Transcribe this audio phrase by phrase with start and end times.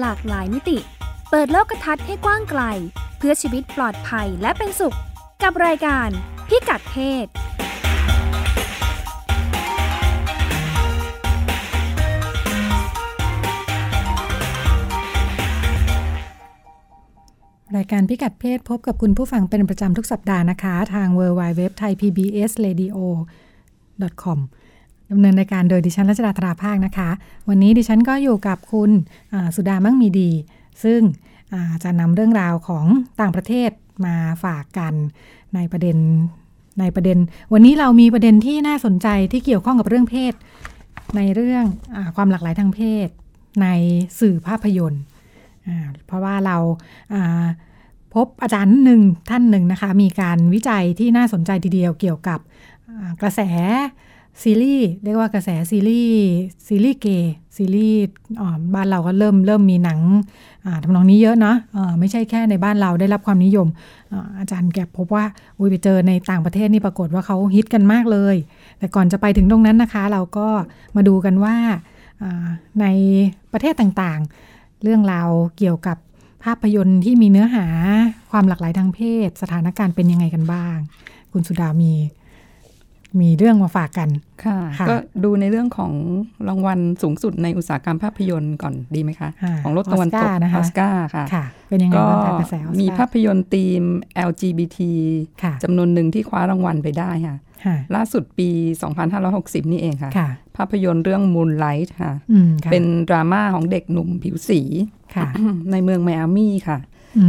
[0.00, 0.78] หลากหลายมิติ
[1.30, 2.62] เปิดโลกทัศน์ให้กว้างไกล
[3.18, 4.96] เพื่อชีวิตปลอดภัยและเป็นสุข
[5.42, 6.08] กับรายการ
[6.48, 7.26] พิกัดเพศ
[17.76, 22.96] รายการพิกัดเพศพบกับคุณผู้ฟังเป็นประจำทุกสัปดาห์นะคะ ทาง w w w t h a i PBS Radio
[24.22, 24.38] com
[25.10, 27.10] ดำเนินรายการโดยดิฉันรัชดาธราภาคนะคะ
[27.48, 28.90] วันนี้ดิฉันก็อยู่กับคุณ
[29.56, 30.30] สุดามั่งมีดี
[30.84, 31.00] ซึ่ง
[31.84, 32.84] จะนำเรื่องราวของ
[33.20, 33.70] ต่างประเทศ
[34.06, 34.94] มาฝากกัน
[35.54, 35.96] ในประเด็น
[36.80, 37.18] ในประเด็น
[37.52, 40.34] วันนี้เรามีประเด็นที่น่าสนใจที่เกี่ยวข้องกับเรื่องเพศ
[41.16, 41.64] ในเรื่อง
[41.96, 43.08] อความหลากหลายทางเพศ
[43.62, 43.66] ใน
[44.20, 45.02] สื่อภาพยนตร์
[46.06, 46.56] เพราะว่าเรา
[48.14, 52.38] พบอาจารย์หนึ่งท่านหนึ่งนะคะ มีการวิจัยที่น่าสนใจทีเดียวเกี่ยวกับ
[53.20, 53.40] กระแส
[54.42, 56.18] ซีรีส์เรียกว่ากระแสซีรีส์
[56.66, 58.00] ซีรีส์เกย์ซีรีส์
[58.74, 59.98] บ้านเราก็เริ่มเริ่มมีหนัง
[60.82, 61.56] ทำนองนี้เยอะเนาะ
[61.98, 63.68] ไม่ใช่แค่ในบ้านเราได้รับความนิยม
[64.38, 65.24] อาจารย์แกพบว่า
[65.58, 68.36] อุ้ยไปเจอในต่างประเทศนี่ปรากฏว่าเขาฮิตกันมากเลย
[68.78, 70.48] แต่ก่อนจะไปถึงตรงนั้นนะคะ เราก็
[70.96, 71.56] มาดูกันว่า
[72.80, 72.86] ใน
[73.52, 75.96] ประเทศต่างๆ เรื่องราวเกี่ยวกับ
[76.44, 77.66] ภาพยนตร์ที่มีเนื้อหา
[78.30, 80.76] ความหลากหลายทางเพศ สถานการณ์เป็นยังไงกันบ้าง
[81.32, 81.92] คุณสุดามี
[83.20, 84.08] มีเรื่องมาฝากกัน
[84.44, 85.92] ค่ะ ก็ดูในเรื่องของ
[86.48, 89.28] รางวัลสูงสุดในอุตสาหกรรมภาพยนตร์ก่อนดีไหมคะ
[89.64, 93.82] ของรถตะวันตกออสการ์ค่ะ เป็นยังไงบ้างกระแสมีภาพยนตร์ธีม
[94.28, 94.78] LGBT
[95.62, 97.36] จำนวนหนึ่งที่คว้ารางวัลไปได้ค่ะ
[97.94, 98.48] ล่าสุดปี
[99.10, 100.10] 2560 นี่เองค่ะ
[100.56, 102.12] ภาพยนตร์เรื่อง Moonlight ค่ะ
[102.70, 104.60] เป็นดราม่าของเด็กหนุ่มผิวสี
[105.72, 106.78] ในเมืองไมอามี่ค่ะ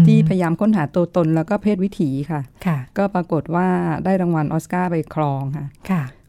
[0.08, 2.42] ที่พยายามค้นหาตัวตนแล้วก็เพศวิถีค่ะ
[2.98, 3.68] ก็ปรากฏว่า
[4.06, 5.66] ได้รางวัลออสการ์ไปครองค่ะ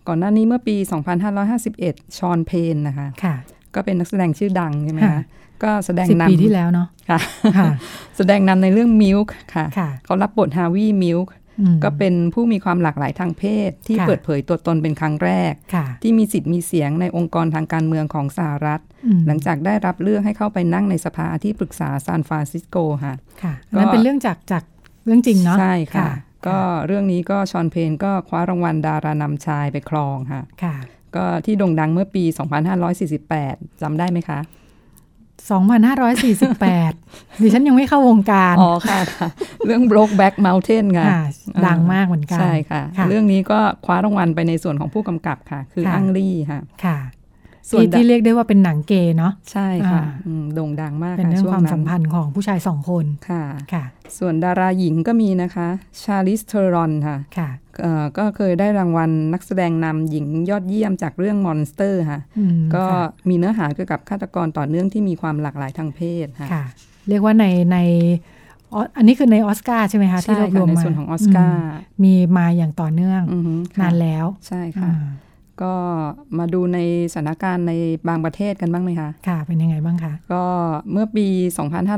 [0.09, 0.77] ก่อนหน้านี้เมื่อปี
[1.47, 3.09] 2551 ฌอนเพนน์นะคะ
[3.75, 5.23] ก็เป็นนักแสดงชื่อดังใช่ไหมคะ
[5.63, 7.19] ก็แสดงนำปีที่แล้วเนาะค่ะ
[8.17, 9.67] แสดงนำในเรื่อง Milk ค่ะ
[10.05, 11.33] เขารับบทฮาวีมิลค์
[11.85, 15.53] ก็เป็นผู้มีความหลากหลายทางเพศ ที่เปิดเผยตัวตนเป็นครั้งแรก
[16.03, 18.81] ที่มีสิทธิ์มีเสียงในองค์กรทางการเมืองของสหรัฐ
[19.27, 23.15] หลังจากได้รับเลือกให้เข้าไปนั่งในสภาที่ปรึกษาซานฟรานซิสโกค่ะ
[23.79, 24.65] นั่นเป็นเรื่องจากจาก
[25.05, 26.11] เรื่องจริงเนาะใช่ค่ะ
[26.47, 30.43] ก็เรื่องนี้ก็ชอนเพนก็คว้ารางวัลดารานำชายไปครองค่ะ
[31.17, 32.25] ก็ที่โด่งดังเมื่อปี
[33.03, 34.39] 2548จำได้ไหมคะ
[35.47, 39.01] 2548 ดิฉันยังไม่เข้าวงการ อ๋อค่ะ
[39.67, 41.07] เรื่อง Brokeback Mountain ค่ะ
[41.67, 46.99] ดังมากเหมือนกัน ใช่ค่ะ เรื่องนี้ก็คว้ารางวัลไปในส่วนของผู้กำกับค่ะ คืออังลี่ค่ะค่ะ
[47.71, 50.03] ส่วนที่เรียกได้ว่าเป็นหนังเกย์เนาะใช่ค่ะ
[50.55, 53.85] โด่งดังมากเป็นเรื่องความสัมพันธ์ของผู้ชายสองคนค่ะค่ะ
[54.19, 55.69] ส่วนดาราหญิงก็มีนะคะ
[56.03, 57.49] ชาร์ลิซ เธอรอนค่ะค่ะ
[58.19, 62.21] ก็เคยได้รางวัลนักแสดงนำหญิงยอดเยี่ยมจากเรื่อง Monster ค่ะ
[62.75, 62.85] ก็
[63.29, 66.65] มีเนื้อหาเกี่ยวกับฆาตกรต่อเนื่องที่มีความหลากหลายทางเพศค่ะ
[67.09, 67.79] เรียกว่าในใน
[68.97, 71.65] อันนี้คือในออสการ์ใช่ไหมคะที่รวบรวมมาในส่วนของออสการ์
[72.05, 73.23] มีมาอย่างต่อเนื่อง
[73.81, 74.91] นานแล้ว ใช่ค่ะ
[75.63, 75.73] ก็
[76.39, 76.79] มาดูใน
[77.13, 77.73] สถานการณ์ใน
[78.09, 80.45] บางประเทศกันบ้างไหมคะ ค่ะ เป็นยังไงบ้างคะ ก็
[80.93, 81.27] เมื่อปี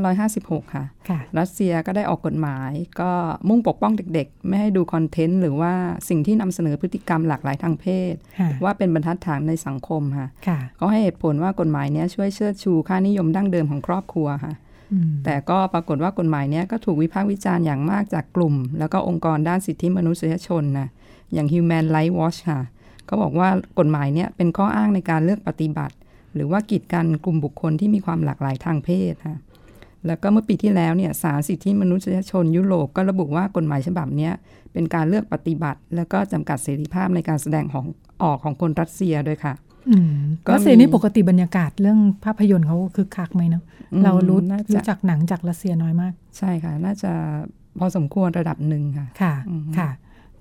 [0.00, 2.70] 2556 ค่ะคะรัสเซียก็ได้ออกกฎหมาย
[3.00, 3.10] ก็
[3.48, 5.72] มุ่งปกป้องเด็กๆ ไม่ให้ดูคอนเทนต์ หรือว่า
[6.08, 8.14] สิ่งที่นำเสนอพฤติกรรมหลากหลายทางเพศ
[8.64, 10.28] ว่าเป็นบรรทัดฐานในสังคมค่ะ
[10.80, 14.54] ก็ให้เหตุผลว่ากฎหมายนี้ช่วยเชิดชูค่านิยมดั้งเดิมของครอบครัวค่ะ
[15.24, 20.88] แต่ก็ปรากฏว่ากฎหมายนี้ก็ถูกวิพากษ์วิจารณ์อย่างมากจากกลุ่ม แล้วก็องค์กรด้านสิทธิมนุษยชนนะ
[21.32, 22.60] อย่าง Human Rights Watch ค่ะ
[23.08, 23.48] เขาบอกว่า
[23.78, 25.94] กฎหมายเนี่ยเป็นข้ออ้างในการเลือกปฏิบัติ
[26.34, 29.36] หรือว่ากีดกันกลุ่มบุคคลที่มีความหลากหลายทางเพศค่ะ
[30.06, 34.30] แล้วก็เมื่อปีที่แล้วเนี่ยสารสิทธิมนุษยชนยุโรปก็ระบุว่ากฎหมายฉบับนี้
[34.72, 37.84] เป็นการเลือกปฏิบัติ แล้วก็จำกัดเสรีภาพในการแสดงของ
[38.22, 39.54] ออกของคนรัสเซียด้วยค่ะ
[40.46, 43.64] ก็เซียนี่ปกติบรรยากาศเรื่องภาพยนตร์เขาคือคักไหมเนาะ
[44.04, 44.38] เรารู้
[44.72, 47.12] รู้จักหนังจากรัสเซียน้อยมาก ใช่ค่ะ น่าจะ
[47.78, 49.34] พอสมควรระดับหนึ่งค่ะค่ะ
[49.78, 49.90] ค่ะ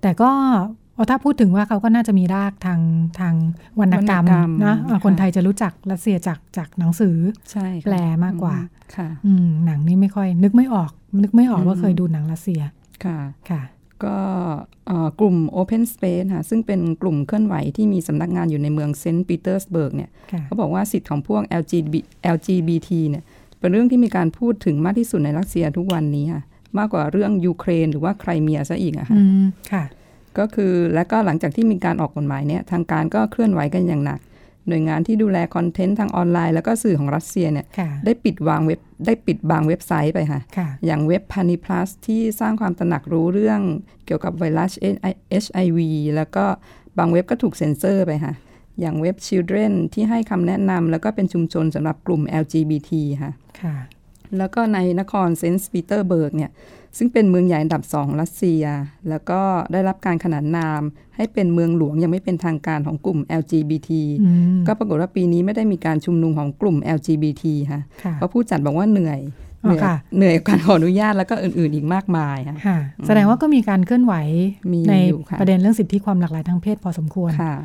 [0.02, 2.82] แต่ก็อ ถ้าพูดถึงว่าเขาก็น่าจะมีรากทาง
[3.20, 3.36] ทาง
[3.80, 4.26] วรรณกรรม
[4.66, 7.16] นะคนไทยจะรู้จักรัสเซียจากจากหนังสือ
[7.86, 8.56] แปลมากกว่า
[8.96, 9.10] ค่ะ
[9.66, 10.92] หนังนี้ไม่ค่อย นึกไม่ออก
[11.24, 12.62] นึกไม่ออกว่าเคยดูหนังรัสเซีย
[13.06, 13.62] ค่ะค่ะ
[14.06, 14.18] ก็
[15.20, 20.10] กลุ่ม Open Space ค่ะซึ่งเป็นกลุ่มเคลื่อนไหวที่มีสำนักงานอยู่ในเมืองเซนต์ปีเตอร์สเบิร์กเนี่ย
[20.46, 21.42] เขาบอกว่าสิทธิ์ของพวก
[22.36, 23.24] LGBT เนี่ย
[23.60, 26.42] เป็นเรื่องที่มีการพูดถึงมากที่สุดในรัสเซียทุกวันนี้ค่ะ
[26.78, 29.84] มากกว่าเรื่องยูเครนหรือว่าไครเมียซะอีกอะค่ะ
[30.40, 34.20] ก็คือและก็หลังจากที่มีการออกกฎหมายเนี่ยทางการก็เคลื่อนไหวกันอย่างหนัก
[34.68, 37.66] หน่วยงานที่ดูแลคอนเทนต์ทางออนไลน์ แล้วก็สื่อของรัสเซียเนี่ย
[38.06, 40.42] ได้ปิดวางเว็บได้ปิดบางเว็บไซต์ไปค่ะ
[40.86, 43.62] อย่างเว็บพานิพลัสที่สร้างความตระหนักรู้เรื่อง
[44.06, 44.72] เกี่ยวกับไวรัส
[45.44, 45.80] HIV
[46.16, 46.46] แล้วก็
[46.98, 48.34] บางเว็บก็ถูกเซ็นเซอร์ไปค่ะ
[48.80, 52.92] อย่างเว็บ Children ที่ให้คำแนะนำแล้วก็เป็นชุมชนสำหรับกลุ่ม LGBT
[53.22, 53.32] ค่ะ
[53.62, 53.76] ค่ะ
[54.38, 56.52] แล้วก็ในนครเซนต์ปีเตอร์สเบิร์กเนี่ย
[56.98, 58.64] ซึ่งเป็นเมืองใหญ่อันดับสองรัสเซีย
[59.10, 59.40] แล้วก็
[59.72, 60.82] ได้รับการขนานนาม
[61.16, 63.90] ให้เป็นเมืองหลวงยังไม่เป็นทางการของกลุ่ม LGBT
[64.68, 67.82] ก็ปรากฏว่าปีนี้ไม่ได้มีการชุมนุมของกลุ่ม LGBT ค่ะ
[68.16, 69.20] เพราะผู้จัดบอกว่าเหนื่อย
[69.64, 69.84] เหนื่อย
[70.18, 72.78] เหนื่อยการขออนุญาตแล้วก็อื่นๆอีกมากมายค่ะ
[73.08, 74.14] แสดงว่าก็มีการเคลื่อนไหว
[74.90, 74.96] ใน
[75.40, 77.56] ประเด็นเรื่องสิทธิความหลากหลายทางเพศพอสมควรค่ะ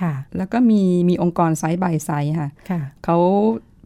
[0.00, 3.18] ค่ะแล้วก็มีมีองค์กร Side by Side ค่ะ เขา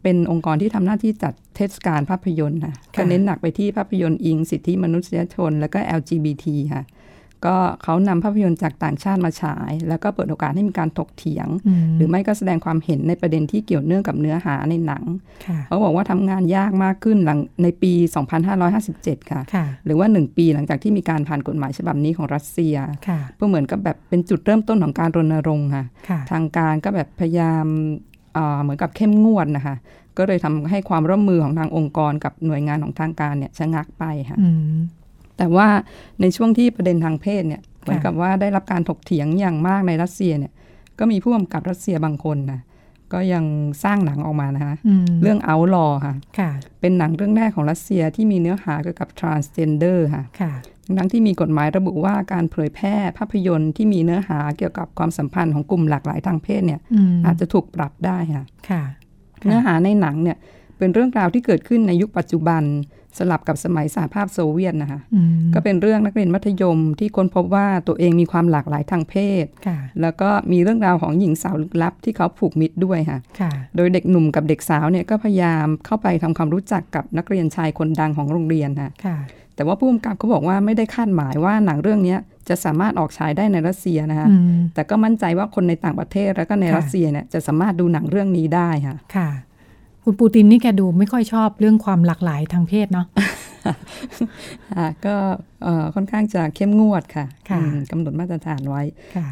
[0.03, 6.83] เป็นองค์กรที่ทำหน้าที่จัดเทศกาลภาพยนตร์ค่ะก็เน้นหนักไปที่ภาพยนตร์อิง สิทธิมนุษยชน แล้วก็ LGBT ค่ะ
[7.45, 11.47] ก็เขานำภาพยนตร์จากต่างชาติมาฉาย แล้วก็เปิดโอกาสให้มีการถกเถียง
[11.95, 15.03] หรือไม่ก็แสดงความเห็นในประเด็นที่เกี่ยวเนื่องกับเนื้อหาในหนัง
[15.67, 17.93] เขาบอกว่าทำงานยากมากขึ้นหลังในปี
[18.61, 19.41] 2557 ค่ะ
[19.85, 22.75] หรือว่า 1 ปีหลังจากที่มีการผ่านกฎหมายฉบับนี้ของรัสเซีย
[23.35, 25.85] เพื่อเหมือนกับแบบเป็นจุดเริ่มต้นของการรณรงค์ค่ะ
[26.31, 27.65] ทางการก็แบบพยายาม
[28.61, 29.75] เหมือนกับเข้มงวดนะคะ
[30.17, 34.37] ก็เลยทำให้ความร่วมมือของทางองค์กรกับหน่วยงานของทางการเนี่ยชะงักไปค่ะ
[35.37, 35.67] แต่ว่า
[36.21, 40.51] ในช่วงที่ประเด็นทางเพศเนี่ยเหมือนกับว่าได้รับการถกเถียงอย่างมากในรัสเซียเนี่ย
[40.99, 42.61] ก็มีผู้กำกับรัสเซียบางคนนะ
[43.13, 43.45] ก็ยัง
[43.83, 44.75] สร้างหนังออกมานะคะ
[45.21, 46.15] เรื่องเอาลอค่ะ
[46.79, 50.23] เป็นหนังเรื่องแรกของรัสเซียที่มีเนื้อหาเกี่ยวกับ transgender ค่ะ
[50.97, 56.79] ทั้งที่มีกฎหมายระบุว่าการเผยแพร่ภาพยนตร์ที่มีเนื้อหาเกี่ยวกับความสัมพันธ์ของกลุ่มหลากหลายทางเพศเนี่ย
[57.25, 58.45] อาจจะถูกปรับได้ค่ะ
[59.45, 60.37] เนื้อหาในหนังเนี่ย
[60.77, 62.63] เป็นเรื่องราวที่เกิดขึ้นในยุคปัจจุบัน
[63.17, 64.99] สลับกับสมัยสหภาพโซเวียตนะคะ
[65.53, 69.45] ก็เป็นเรื่องนักเรียนมัธยมที่ค้นพบว่าตัวเองมีความหลากหลายทางเพศ
[70.01, 73.19] แล้วก็มีเรื่องราวของหญิงสาวลึกลับที่เขาผูกมิตรด้วยค่ะ
[73.75, 78.89] โดยเด็กหนุ่มกับเด็กสาวเนี่ยก็พยายามเข้าไปทำความรู้จักกับนักเรียนชายคนดังของโรงเรียนค่ะ
[79.57, 82.15] แต่ว่าผู้กำกับเขาบอกว่าไม่ได้คาดหมายว่าหนังเรื่องนี้
[82.49, 84.27] จะสามารถออกฉายได้ในรัสเซียนะคะ
[84.73, 89.29] แต่ก็มั่นใจว่าคนในต่างประเทศแล้วก็ในรัสเซียเนี่ยจะสามารถดูหนังเรื่องนี้ได้ค่ะค่ะ
[90.03, 93.07] คุณปูตินนี่แกดูไม่ค่อยชอบเรื่องความหลากหลายทางเพศเนาะ
[95.05, 95.15] ก็
[95.95, 97.25] ค่อนข้างจะเข้มงวดค่ะ
[97.91, 98.81] กำหนดมาตรฐานไว้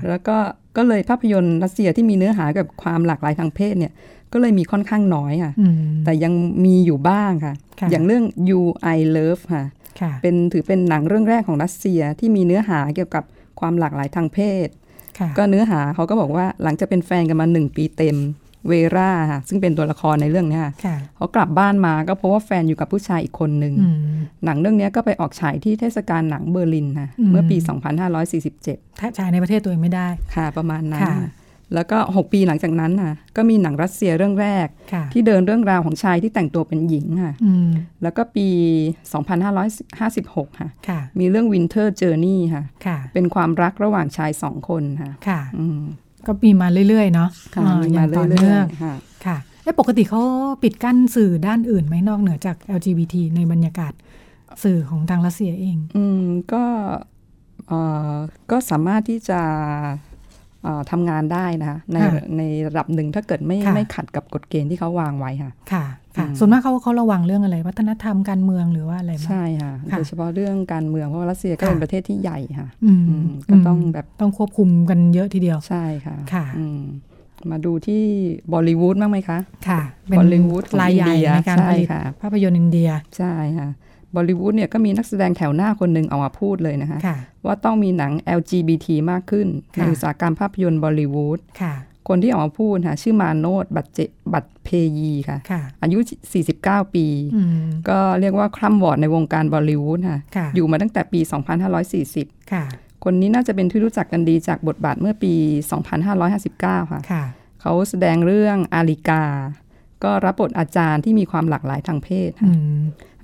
[0.10, 0.38] แล้วก็
[0.78, 3.94] ก็เลยภาพยนตร์รัสเซียที่มีเนื้อหากับความหลากหลายทางเพศเนี่ย
[4.34, 5.54] ก็เลยมีค่อนข้างน้อยค่ะ
[6.06, 6.34] แต่ยัง
[6.66, 7.54] มีอยู่บ้างค่ะ
[7.92, 8.62] อย่างเรื่อง You
[8.96, 9.64] I Love ค่ะ
[10.22, 13.24] เป็นถือเป็นหนังเรื่องแรกของรัสเซียที่มีเนื้อหาเกี่ยวกับ
[13.60, 14.68] ความหลากหลายทางเพศ
[15.38, 18.18] ก็เนื้อหาเขาก็บอกว่าหลังจะเป็นแฟนกันมาหนึ่งปีเต็ม
[18.70, 20.62] เวราค่ะซึ่งเป็นตัวละครในเรื่องนี้
[21.18, 23.74] เขากลับบ้านมาก็เพราะว่าแฟนอยู่กับผู้ชายอีกคนหนึ่ง
[24.46, 27.58] หนังเรื่องนี้ก็ไปออกฉายที่เทศกาลหนังเบอร์ลินค่ะเมื่อปี
[28.30, 31.02] 2547ถ้าฉายในประเทศตัวเองไม่ได้ค่ะประมาณนั้น
[31.74, 34.68] แล้วก็ 6 ปีหลังจากนั้นค่ะก็มีหนังรัสเซียเรื่องแรก
[35.14, 37.34] ที่เดินเรื่องราวของชายที่แต่งตัวเป็นหญิงค่ะ
[38.04, 38.48] แล้วก็ปี
[39.34, 40.70] 2556 ค่ะ
[41.20, 42.64] มีเรื่อง Winter Journey ค่ะ
[43.14, 45.12] เป็นความรักระหว่างชายสองคนค่ะ
[46.28, 47.30] ก็มีมาเรื่อย ๆ เนาะ
[47.94, 48.66] อย่างต่อเนื่อง
[49.26, 50.22] ค่ะแล้ปกติเขา
[50.64, 53.94] ปิดกั้นสื่อด้านอื่นไหมนอกเหนือจาก LGBT ในบรรยากาศ
[54.64, 56.24] สื่อของทางรัสเซียเอง อืม
[56.54, 56.64] ก็
[58.52, 59.42] ก็สามารถที่จะ
[60.92, 61.98] ทำงานได้นะคะใน
[62.38, 65.86] ในระดับหนึ่งถ้าเกิดไม่ไม่ขัดกับกฎเกณฑ์ที่เขาวางไว้ค่ะ ค่ะ
[66.18, 72.70] ค่ะส่วนมากเขาเขาระวังเรื่องอะไร วัฒนธรรมการเมืองหรือว่าอะไรใช่ค่ะโดยเฉพาะเรื่องการเมืองเพราะว่ารัสเซียก็เป็นประเทศที่ใหญ่ค่ะ
[73.52, 76.46] ก็ต้องแบบต้องควบคุมกันเยอะทีเดียวใช่ค่ะค่ะ
[77.52, 78.04] มาดูที่
[78.52, 79.82] บอลิวูดบ้างไหมคะ ค่ะ
[80.18, 83.70] บอลิวูดรายใหญ่ในการผลิตภาพยนตร์อินเดีย ใช่ค่ะ
[84.16, 87.00] บอลิวูดเนี่ยก็มีนักแสดงแถวหน้าคนหนึ่งออกมาพูดเลยนะคะ
[87.46, 91.40] ว่าต้องมีหนัง LGBT มากขึ้น ในอุตสาหกรรมภาพยนตร์บอลิวูด
[92.08, 94.00] คนที่ออกมาพูดค่ะชื่อมาโนดบัตเจ
[94.34, 95.38] บัตเพยีค่ะ
[95.82, 95.98] อายุ
[96.46, 97.06] 49 ปี
[97.90, 100.20] ก็เรียกว่าคร่ำหวอดในวงการบอลิวูดค่ะ
[100.56, 101.20] อยู่มาตั้งแต่ปี
[101.86, 102.66] 2540 ค่ะ
[103.04, 105.34] คนนี้น่าจะเป็นที่รู้จักกันดีจากบทบาทเมื่อปี
[106.14, 107.02] 2559 ค่ะ
[107.62, 109.24] เขาแสดงเรื่องอาลิกา
[110.04, 112.32] ก็รับบทอาจารย์ที่มีความหลากหลายทางเพศ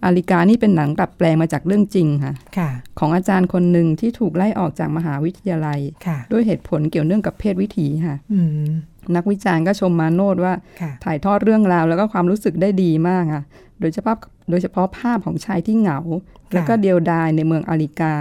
[0.06, 5.80] อาริกานี่เป็นหนังดัดแปลงมาจากเรื่องจริงค่ะคะของอาจารย์คนหนึ่งที่ถูกไล่ออกจากมหาวิทยาลัย
[6.32, 8.16] ด้วยเหตุผลเกี่ยวเนื่องกับเพศวิถีค่ะ
[9.16, 10.54] นักวิจารณ์ก็ชมมาโนดว่า
[11.04, 13.44] ถ่ายทอดเรื่องราวแล้วก็ความรู้สึกได้ดีมากค่ะ
[13.82, 14.16] โดยเฉพาะ
[14.50, 16.00] โดยเฉพาะภาพของชายที่เหงา
[16.54, 18.14] แล้วก็เดียวดายในเมืองอาริกา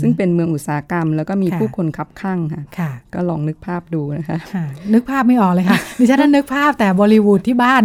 [0.00, 2.38] ซึ่งเป็นเมืองอุตสาหกรรม แล้วก็มีผู้คนขับข้าง
[2.78, 4.38] ค่ะ ก็ลองนึกภาพดูนะคะ
[4.94, 7.82] นึกภาพไม่ออกเลยค่ะ ดิฉันนึกภาพแต่บอลิวูดที่บ้าน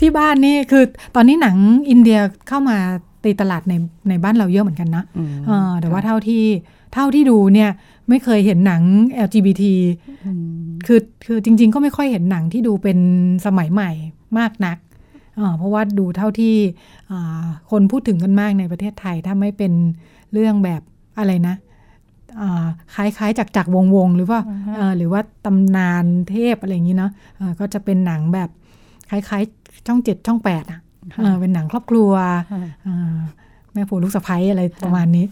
[0.00, 0.84] ที่บ้านนี่คือ
[1.16, 1.56] ตอนนี้หนัง
[1.90, 2.18] อินเดีย
[2.48, 2.78] เข้ามา
[3.24, 3.74] ตีตลาดใน
[4.08, 5.04] ในบ้านเราเยอะเหมือนกันนะ
[5.80, 6.44] แต่ว่าเท่าที่
[6.94, 7.70] เท่าที่ดูเนี่ย
[8.08, 8.82] ไม่เคยเห็นหนัง
[9.26, 9.64] LGBT
[10.86, 12.98] คือคือจริง ๆ ก็ไม่ค่อยเห็นหนังที่ดูเป็น
[13.46, 13.90] สมัยใหม่
[14.38, 14.78] มากนัก
[15.58, 16.54] เพราะว่าดูเท่าที่
[17.70, 19.72] คนพูดถึงกันมากในประเทศไทย ถ้าไม่เป็น
[20.32, 20.82] เรื่องแบบ
[21.18, 21.56] อะไรนะ
[22.94, 24.40] คล้ายๆจากจากวงวงหรือว่า
[24.96, 27.12] หรือว่าตำนานเทพอะไรอย่างนี้เนาะ
[27.60, 28.48] ก็จะเป็นหนังแบบ
[29.10, 30.80] คล้ายๆช่องเจ็ดช่องแปดอะ
[31.40, 32.12] เป็นหนังครอบครัว
[33.72, 35.26] แม่ผัวลูกสะใภ้อะไรประมาณนี้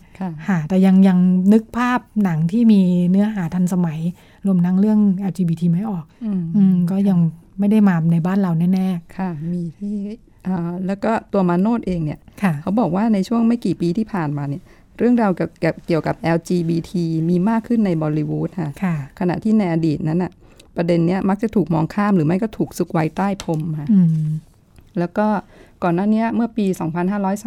[0.48, 1.18] ค่ะแต่ยังยัง
[1.52, 2.80] นึกภาพหนังที่มี
[3.10, 4.00] เนื้อหาทันสมัย
[4.46, 4.98] รวมทั้งเรื่อง
[5.30, 6.04] LGBT ไม่ออก
[6.56, 7.18] อืมก็ยัง
[7.58, 9.96] ไม่ได้มาในบ้านเราแน่ ๆ ค่ะ มีที่
[10.86, 12.18] แล้วก็ตัวมาโนดเองเนี่ย
[12.62, 14.62] เขาบอกว่าในช่วงไม่กี่ปีที่ผ่านมาเนี่ย
[14.98, 15.30] เรื่องราว
[15.86, 16.92] เกี่ยวกับ LGBT
[17.28, 20.32] มีมากขึ้นในบอลิวูดค่ะ ขณะที่ในอดีตนั้นอะ
[20.76, 23.88] ประเด็นเนี้ยมักจะถูกมองข้ามหรือไม่ก็ถูกซุกไว้ใต้พรมค่ะ
[24.98, 25.26] แล้วก็
[25.84, 26.66] ก่อนหน้านี้เมื่อปี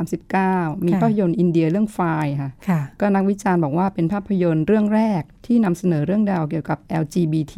[0.02, 2.00] 2539 มีภาพยนตร์อินเดียเรื่องไฟ
[2.42, 2.52] ค่ะ
[3.00, 7.56] ก็นักวิจารณ์บอกว่าเป็นภาพยนตร์เรื่องแรกที่นำเสนอเรื่องราวเกี่ยวกับ LGBT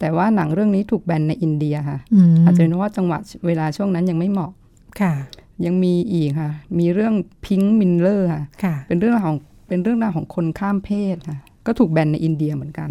[0.00, 1.98] แต่ว่าหนังเรื่องนี้ถูกแบนในอินเดียค่ะ
[2.44, 4.52] อาจจะเป็นว่าจังหวะเวลาช่วงนั้นยังไม่เหมาะ
[5.00, 5.12] ค่ะ
[5.66, 7.14] ยังมีอีกค่ะ มีเรื่อง
[7.46, 8.42] พิงค์มินเลอร์ค่ะ
[8.88, 9.36] เป็นเรื่องของ
[9.68, 12.88] เป็นเรื่องราวของคนข้ามเพศค่ะ ก็ถูกแบนในอินเดียเหมือนกัน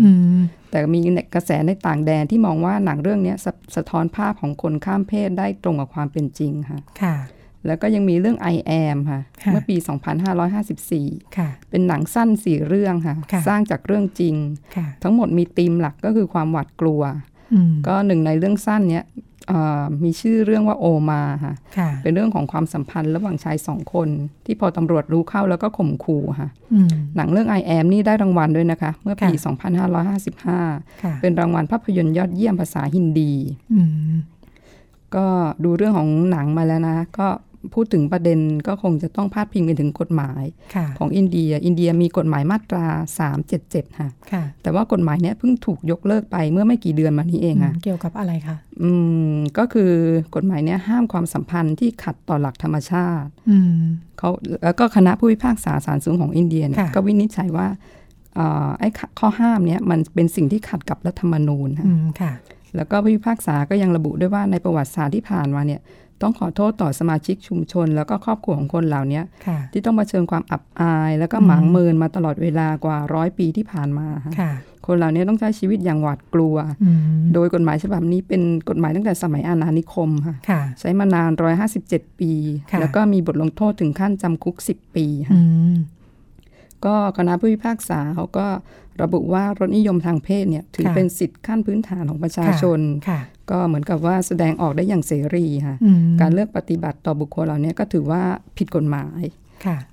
[0.72, 1.02] แต่มี
[1.36, 7.16] กระแสในต่างแดนที่มองว่าหนังเรื่องนี้สสะท้อนภาพของคนข้ามเพศได้ตรงกับความเป็นจริงค่ะค่ะ
[7.66, 9.22] แล้วก็ยังมีเรื่อง I am ค่ะ
[9.52, 9.76] เมื่อปี
[10.54, 13.16] 2554เป็นหนังสั้นสี่เรื่องค่ะ
[13.48, 14.36] สร้างจากเรื่องจริง
[15.04, 17.02] ทั้งหมดมีธีมหลักก็คือความหวาดกลัว
[17.88, 19.06] ก็หนึ่งในเรื่องสั้นเนี้ย
[20.04, 21.54] มีชื่อเรื่องว่าโอมาค่ะ
[22.02, 24.08] เป็นเรื่องของความสัมพันธ์ระหว่างชายสองคน
[24.46, 26.50] ที่พอตำรวจรู้เข้าแล้วก็ข่มขู่ค่ะ
[27.16, 29.34] หนังเรื่อง I am นี่ได้รางวัลด้วยนะคะ เมื่อปี
[30.48, 33.34] 2555 เป็นรางวัลภาพยนตร์ยอดเยี่ยมภาษาฮินดี
[35.16, 35.28] ก็
[35.64, 37.28] ดูเรื่องของหนังมาแล้วนะ ก็
[37.74, 40.44] พูดถึงประเด็นก็คงจะต้องพาดพิงไปถึงกฎหมาย
[40.98, 42.86] ของอินเดีย อินเดียมีกฎหมายมาตรา
[43.40, 48.90] 377 ค่ะแต่ว่ากฎหมายเนี้ยเพิ่งถูกยกเลิกไปเมื่อไม่กี่เดือนมานี้เองค่ะ เกี่ยวกับอะไรคะ อื
[49.34, 49.92] ม ก็คือ
[50.36, 53.30] กฎหมายเนี้ยห้ามความสัมพันธ์ที่ขัดต่อหลักธรรมชาติ
[54.18, 54.30] เขา
[54.64, 56.64] แล้วก็คณะผู้พิพากษาศาลสูงของอินเดีย
[56.96, 57.68] ก็วินิจฉัยว่า
[58.80, 58.90] ไอ้
[59.20, 61.70] ข้อห้ามเนี้ยมันเป็นสิ่งที่ขัดกับรัฐธรรมนูญ
[62.22, 62.34] ค่ะ
[62.76, 65.82] แล้วก็ผู้พิพากษาก็ยังระบุด้วยว่าในประวัติศาสตร์ที่ผ่านมาเนี่ย
[66.22, 69.22] ต้องขอโทษต่อสมาชิกชุมชน แล้วก็ครอบครัวของคนเหล่านี้
[69.74, 74.08] ที่ต้องมาเชิญความอับอาย แล้วก็หมางเมินมาตลอดเวลากว่าร้อยปีที่ผ่านมา
[74.88, 76.56] คนเหล่านี้ต้องใช้ชีวิตอย่างหวาดกลัว
[77.34, 80.10] โดยกฎหมายฉบับนี้เป็นกฎหมายตั้งแต่สมัยอาณานิคม
[80.50, 82.32] ค่ะ ใช้มานานร้อยห้าสิบเจ็ดปี
[82.80, 85.38] แล้วก็มีบทลงโทษถึงขั้นจำคุกสิบปีค่ะ
[86.86, 88.48] ก็คณะผู้พิพากษาเขาก็
[89.02, 92.80] ระบุว่ารสนิยมทางเพศเนี่ยถือเป็นสิทธิขั้นพื้นฐานของประชาชน
[93.52, 95.76] ก็เหมือนกับว่าแสดงออกได้อย่างเสรีค่ะ
[96.22, 98.22] การเลือกปฏิบัติต่อบุคคลเหล่านี้ก็ถือว่า
[98.58, 99.22] ผิดกฎหมาย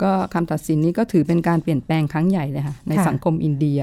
[0.02, 3.80] ก็คำตัดสินนี้ก็ถือเป็นการเปลี่ยนแปลงครั้งใหญ่เลยค่ะ ในสังคมอินเดีย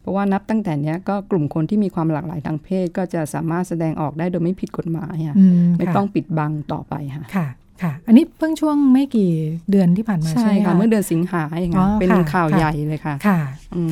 [0.00, 5.36] เพราะว่านับตั้งแต่นี้ก็กลุ่มคนที่มีความหลากหลายทางเพศ ก็จะสามารถแสดงออกได้โดยไม่ผิดกฎหมายค่ะ
[5.78, 7.48] ไม่ต้องปิดบังต่อไปค่ะ
[7.82, 9.30] ค่ะ อันนี้เพิ่งช่วงไม่กี่
[9.70, 13.40] เดือนที่ผ่านมาใช่ไหมคะเมื่อเดือนสิงหาอย่างเงี้ยเป็นข่าวใหญ่เลยค่ะ ค่ะ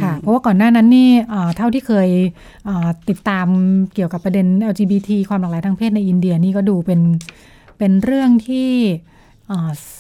[0.03, 1.11] ค่ะ เพราะว่าก่อนหน้านั้นนี่
[1.57, 2.09] เท่าที่เคย
[3.09, 3.47] ติดตาม
[3.95, 7.01] เกี่ยวกับประเด็น LGBT ความหลากหลายทางเพศในอินเดียนี่ก็ดูเป็น
[7.79, 8.71] เป็นเรื่องที่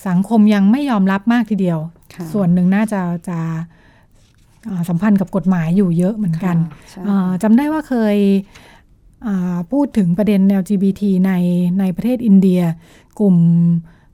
[0.08, 1.78] สังคมยังไม่ยอมรับมากทีเดียว
[2.32, 3.38] ส่วนหนึ่งน่าจะจะ
[4.88, 6.56] สัมพันธ์กับกฎหมายอยู่เยอะเหมือนกัน
[7.42, 8.16] จำได้ว่าเคย
[9.72, 11.32] พูดถึงประเด็น LGBT ใน
[11.80, 12.60] ในประเทศอินเดีย
[13.20, 13.36] กลุ่ม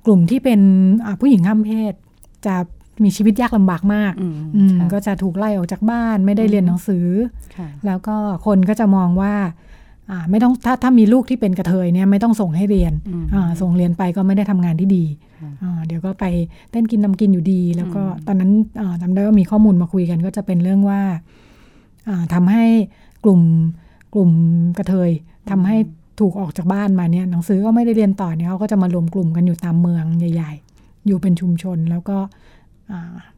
[0.06, 0.60] กลุ่มที่เป็น
[1.20, 1.92] ผู้หญิงข้ามเพศ
[2.46, 2.56] จะ
[3.02, 4.12] มีชีวิตยากลำบากมาก
[4.92, 7.06] ก็จะถูกไล่ออกจากบ้านไม่ได้เรียนหนังสือ
[7.86, 9.34] แล้วก็คนก็จะมองว่า
[10.30, 12.92] ไม่ต้องถ้าถ้ามีลูกที่เป็นกระเทยเนี่ยไม่ต้องส่งให้เรียน
[13.60, 15.04] ส่งเรียนไปก็ไม่ได้ทำงานที่ดี
[15.86, 16.24] เดี๋ยวก็ไป
[16.70, 18.50] เต้นกินนำกินอยู่ดี แล้วก็ตอนนั้น
[19.02, 21.00] จำได้ว่ามีข้อมูลมาคุยกัน ก็จะเป็นเรื่องว่า
[22.34, 22.64] ทำให้
[23.24, 23.40] กลุ่ม
[24.14, 24.30] กลุ่ม
[24.78, 25.10] กระเทย
[25.50, 25.76] ทำให้
[26.20, 32.18] ถูกออกจากบ้านมาเนี่ยหนังสือก็ไม่ได้เรียนต่อเนี่ยเขาก็จะมารวมกลุ่มกันอยู่ตามเมืองใหญ่ ๆ อยู่เป็นชุมชนแล้วก็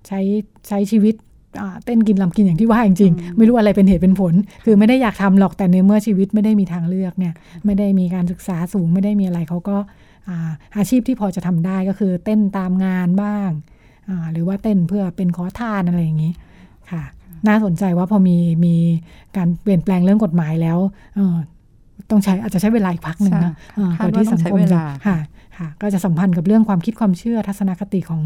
[0.07, 0.21] ใช้
[0.69, 1.15] ใช้ชีวิต
[1.85, 9.77] เต้นกินลำกินอย่างที่ว่าจริงๆ ไม่รู้อะไรเป็นเหตุเป็นผล คือไม่ได้อยากทำหรอกแต่ในเมื่อชีวิตไม่ได้มีทางเลือกเนี่ยไม่ได้มีการศึกษาสูงไม่ได้มีอะไรเขาก็
[10.77, 13.51] อาชีพที่พอจะทำได้ก็คือเต้นตามงานบ้าง
[14.33, 16.33] หรือว่าเต้นเพื่อเป็นขอทานอะไรอย่างนี้
[16.91, 17.03] ค่ะ
[17.49, 18.75] น่าสนใจว่าพอมีมี
[19.37, 20.79] การเปลี่ยนแปลงเรื่องกฎหมายแล้ว
[22.11, 23.53] ต้องใช้อาจจะใช้เวลาอีกพักหนึ่งนะ
[23.99, 25.19] ก่อนที่สังคมจะค่ะ
[25.59, 28.23] ค่ะ ก็จะสัมพันธ์กับเรื่องความคิดความเชื่อทัศนคติของ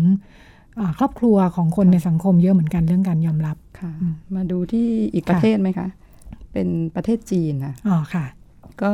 [0.98, 3.90] ครอบครัวของคนในสังคมเยอะเหมือนกันเรื่องการยอมรับค่ะ
[4.34, 5.88] มาดูที่อีกประเทศไหมคะ
[6.52, 8.24] เป็นประเทศจีนนะอ๋อค่ะ
[8.82, 8.92] ก็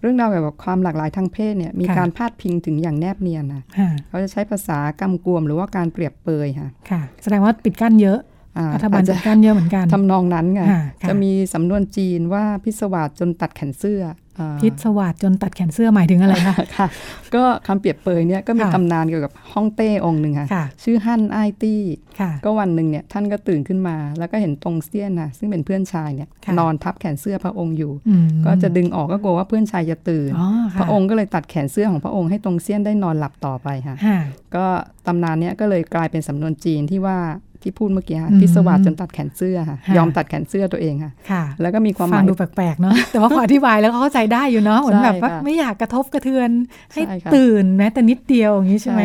[0.00, 3.62] เรื่องราวแบบความหลากหลายทางเพศเนี่ยมีการพาดพิงถึงอย่างแนบเนียนนะ
[4.08, 8.18] เขาจะใช้ภาษากำกวมหรือว่าการเปรียบเปยค่ะค่ะแสดงว่าปิดกั้นเยอะ
[8.74, 10.62] รัฐบาลจัดการเยอะเหมือนกันทำนองนั้นไง
[11.08, 14.02] จะมีสำนวนจีนว่าพิศวาสจนตัดแขนเสื้อ
[14.60, 16.86] พิศวาสจนตัดแขนเสื้อหมายถึงอะไรคะค่ะ
[17.34, 21.82] ก็คำเปรียบเปยเนี่ยก็มีตำนานเกี่ยวกับฮ่องเต้องค์หนึ่งค่ะ ชื่อฮั่นไอตี้
[22.44, 26.28] ก็วันหนึ่งเนี่ยท่านก็ตื่นขึ้นมา แล้วก็เห็นตรงเซียนนะซึ่งเป็นเพื่อนชายเนี่ย
[26.58, 27.92] นอนทับแขนเสื้อพระองค์อยู่
[28.46, 30.30] ก็จะดึงออกก็กลัวว่าเพื่อนชายจะตื่น
[30.78, 33.96] พระองค์ก็เลยตัดแขนเสื้อของพระองค์ให้ตรงเซียนได้นอนหลับต่อไปค่ะ
[34.56, 34.66] ก็
[35.06, 37.18] ตำนานเนี้ยก็เลยกลายเป็นสำนวนจีนที่ว่า
[37.62, 40.94] ที่พูดเมื่อกี้ค่ะพิศวาสจนตัดแขนเสื้อค่ะยอมตัดแขนเสื้อตัวเอง
[41.30, 46.50] ค่ะ แล้วก็มีความหมายดูแปลกๆเนาะแต่ว่าพออธิบายแล้วเข้าใจได้อยู่เนาะเหมือนแบบว่าไม่อยากกระทบกระเทือน
[46.92, 47.02] ให้
[47.34, 49.02] ตื่นแม้แต่นิดเดียวอย่างนี้ใช่ไหม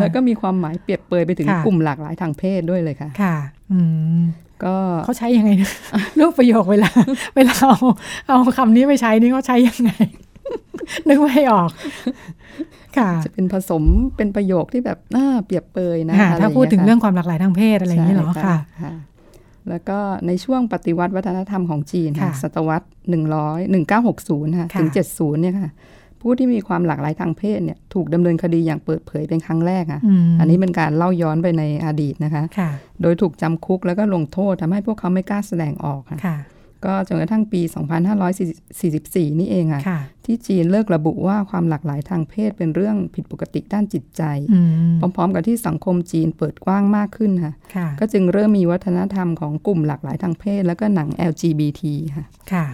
[0.00, 3.36] แล้วก็มีความหมายเปรียบเปยไปถึงกลุ่มหลากหลายทางเพศด้วยเลยค่ะค่ะ
[3.72, 3.80] อื
[4.64, 5.70] ก็เขาใช้ยังไงนะ
[6.18, 6.90] รูปประโยคเวลา
[7.36, 7.76] เวลาเอา
[8.28, 9.90] เอาคำนี้ไปใช้นี่เขาใช้ยังไง
[11.08, 11.70] นึกไม่ออก
[13.24, 13.82] จะเป็นผสม
[14.16, 18.58] เป็นประโยคที่แบบน่าเปรียบเปยนะถ้าพูดถึงเรื่องความหลากหลายทางเพศอะไรอย่างนี้เหรอค่ะ
[19.68, 25.70] แล้วก็ในช่วงปฏิวัติวัฒนธรรมของจีนค่ะศตวรรษหนึ่งร้อยหนึ่งเก้าหกศูนย์ค่ะถึงเจ็ดศูนย์เนี่ยค่ะ
[26.20, 30.00] ผู้ที่มีความหลากหลายทางเพศเนี่ยถูกดำเนินคดีอย่างเปิดเผยเป็นครั้งแรกอะ
[30.40, 32.42] อันนี้เป็นการเล่าย้อนไปในอดีตนะคะ
[33.02, 36.36] โดยถูกจำคุกแล้วก็ลงโทษทำให้พวกเขาไม่กล้าแสดงออกค่ะ
[36.86, 37.60] ก็จนกระทั่งปี
[38.70, 39.82] 2544 นี่เองอะ
[40.24, 44.22] ที่จีนเลิกระบุว่าความหลากหลายทางเพศเป็นเรื่องผิดปกติด้านจิตใจ
[45.00, 47.54] พร้อมๆ กับที่สังคมจีนเปิดกว้างมากขึ้นค่ะ
[48.00, 51.82] ก็จึงเริ่มมีวัฒนธรรมของกลุ่มหลากหลายทางเพศ แล้วก็หนัง LGBT
[52.16, 52.66] ค่ะค่ะ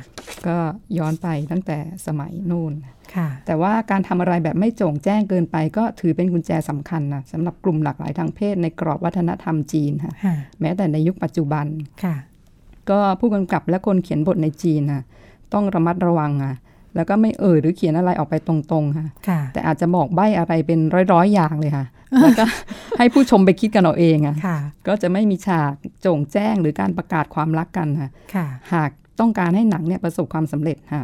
[0.47, 0.57] ก็
[0.99, 2.73] ย้อนไปตั้งแต่สมัยนู่น
[3.47, 10.13] แต่ว่าการทำอะไรแบบไม่โจ่งแจ้งเกินไป ก็ถือเป็นกุญแจสำคัญนะสำหรับกลุ่มหลากหลายทางเพศในกรอบวัฒนธรรมจีนค่ะ
[10.61, 11.67] แม้แต่ในยุคปัจจุบัน
[12.05, 12.15] ค่ะ
[12.91, 15.03] ก็ผู้กำกับและคนเขียนบทในจีนนะ
[15.53, 16.55] ต้องระมัดระวังอะ
[16.97, 19.07] แล้วก็ไม่เอ่ยหรือเขียนอะไรออกไปตรงๆค่ะ
[19.53, 20.81] แต่อาจจะบอกใบ้อะไรเป็น
[21.13, 21.87] ร้อยๆอย่างเลยค่ะ
[22.23, 22.45] แล้วก็
[22.99, 24.35] ให้ผู้ชมไปคิดกันเอาเองอะ
[24.87, 28.11] ก็จะไม่มีฉากโจ่งแจ้งหรือการประกาศความรักกันค่ะ
[28.73, 28.91] หาก
[29.21, 31.03] ต้องการให้หนังเนี่ยประสบความสำเร็จค่ะ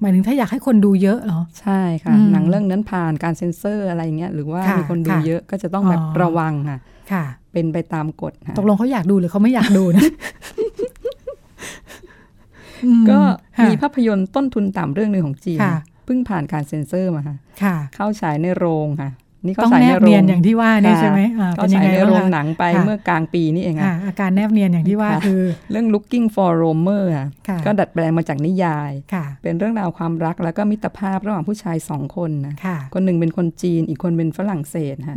[0.00, 6.78] หมายถึงถ้าอยากให้คนดูเยอะเหรอ ใช่ค่ะ หนังเรื่องนั้นผ่านการเซ็นเซอร์อะไรเงี้ยหรือว่ามีคนดูเยอะก็จะต้องแบบระวังค่ะ
[7.12, 10.02] ค่ะ เป็นไปตามกฎตกลงเขาอยากดูหรือเขาไม่อยากดูนะ
[13.10, 13.20] ก็
[13.64, 15.60] มีภาพยนตร์ต้นทุนต่ำเรื่องหนึ่งของจีน
[16.04, 19.10] เพิ่งผ่านการเซ็นเซอร์มาค่ะ เข้าฉายในโรงค่ะ
[19.44, 21.20] นี่เขาใส่ในโรงอย่างที่ว่านี่ใช่ไหม
[21.54, 27.04] เขาใส่ในโรงหนังไปเมื่อกลางปีนี่เองอะอาการแนบเนียนอย่างที่ว่าคือ เรื่อง looking for Romer
[27.66, 28.92] ก็ดัดแปลงมาจากนิยาย
[29.42, 32.54] เป็นเรื่องราวความรักแล้วก็มิตรภาพระหว่างผู้ชายสองคนนะ
[32.94, 35.16] คนหนึ่งเป็นคนจีนอีกคนเป็นฝรั่งเศสค่ะ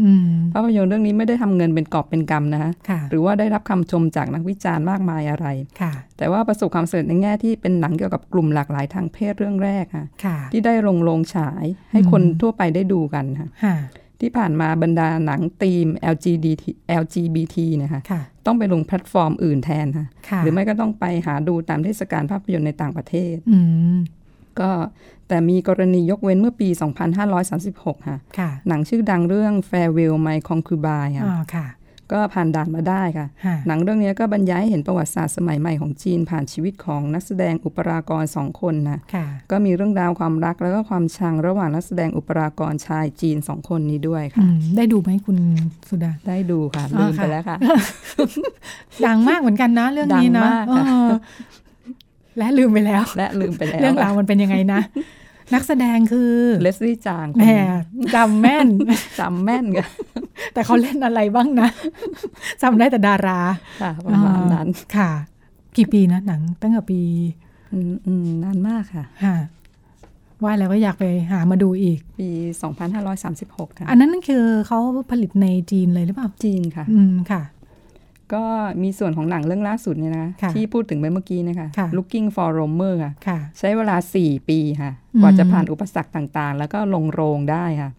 [0.54, 2.72] ภาพยนตร์เรื่องนี้ไม่ได้ทำเงินเป็นกอบเป็นกำนะ
[3.12, 5.48] หรือว่าได้รับคำชมจากนักวิจารณ์มากมายอะไร
[6.22, 10.06] แต่ว่าประสบความสำเร็จในแง่ที่เป็นหนังเกี่ยวกับกลุ่มหลากหลายทางเพศเรื่องแรกค่ะ
[10.52, 13.76] ที่ได้ลงโรงฉายให้คนทั่วไปได้ดูกันค่ะ
[14.20, 16.64] ที่ผ่านมาบรรดาหนังธีม LGBT
[17.02, 18.02] LGBT นะคะ
[18.46, 20.06] ต้องไปลงแพลตฟอร์มอื่นแทนค่ะ
[20.44, 23.36] หรือไม่ก็ต้องไปหาดูตามเทศกาลภาพยนตร์ในต่างประเทศ
[24.60, 24.72] ก็
[25.28, 26.70] แต่มีกรณียกเว้นเมื่อปี
[27.38, 28.18] 2536 ค่ะ
[28.68, 31.66] หนังชื่อดังเรื่อง Farewell My Concubine ค่ะ
[32.12, 33.28] ก็ผ่านด่านมาได้ค่ะ
[33.68, 39.00] หนังเรื่องนี้ก็บรรยายให้เห็นประวัติศาสตร์สมัยใหม่ของจีนผ่านชีวิตของนักแสดงอุปรากรสองคนนะ
[39.52, 44.44] ก็มีเรื่องราวความรักแล้วก็ความชังระหว่างนักแสดงอุปรากรชายจีนสองคนนี้ด้วยค่ะ
[44.78, 45.38] ได้ดูไหมคุณ
[45.90, 47.58] สุดา ได้ดูค่ะลืมไปแล้วค่ะ
[49.06, 50.48] ดังมากเหมือนกันนะเรื่องนี้นะ
[52.38, 54.82] และลืมไปแล้ว และลืมไปแล้ว เรื่องราวมันเป็นยังไงนะ
[55.54, 57.44] นักแสดงคือเลสลี่จางแหม
[58.16, 58.68] จำแม่น
[59.20, 59.90] จำแม่นกัน
[60.54, 61.70] แต่เขาเล่นอะไรบ้างนะ
[62.62, 63.40] จำได้แต่ดารา
[63.82, 65.10] ค่ะประมาณนั้นค่ะ
[65.78, 67.02] กี่ปีนะหนัง ตั้งแต่ปี
[68.08, 69.38] อืมนานมากค่ะค่ะ
[70.44, 72.30] ว่าแล้วก็อยากไปหามาดูอีก ปี
[73.04, 74.80] 2536 ค่ะ อันนั้นคือเขา
[75.12, 77.44] ผลิตในจีนเลยหรือเปล่า จีนค่ะ อืมค่ะ
[78.34, 78.46] ก็
[78.84, 82.96] มีส่วนของหนังเรื่องล่าสุดเนี่ยนะ ที่พูดถึงไปเมื่อกี้นะคะ Looking for Rohmer
[83.28, 87.90] ค่ะใช้เวลา 4 ปีค่ะ กว่าจะผ่านอุปสรรคต่างๆ แล้วก็ลงโรงได้ค่ะ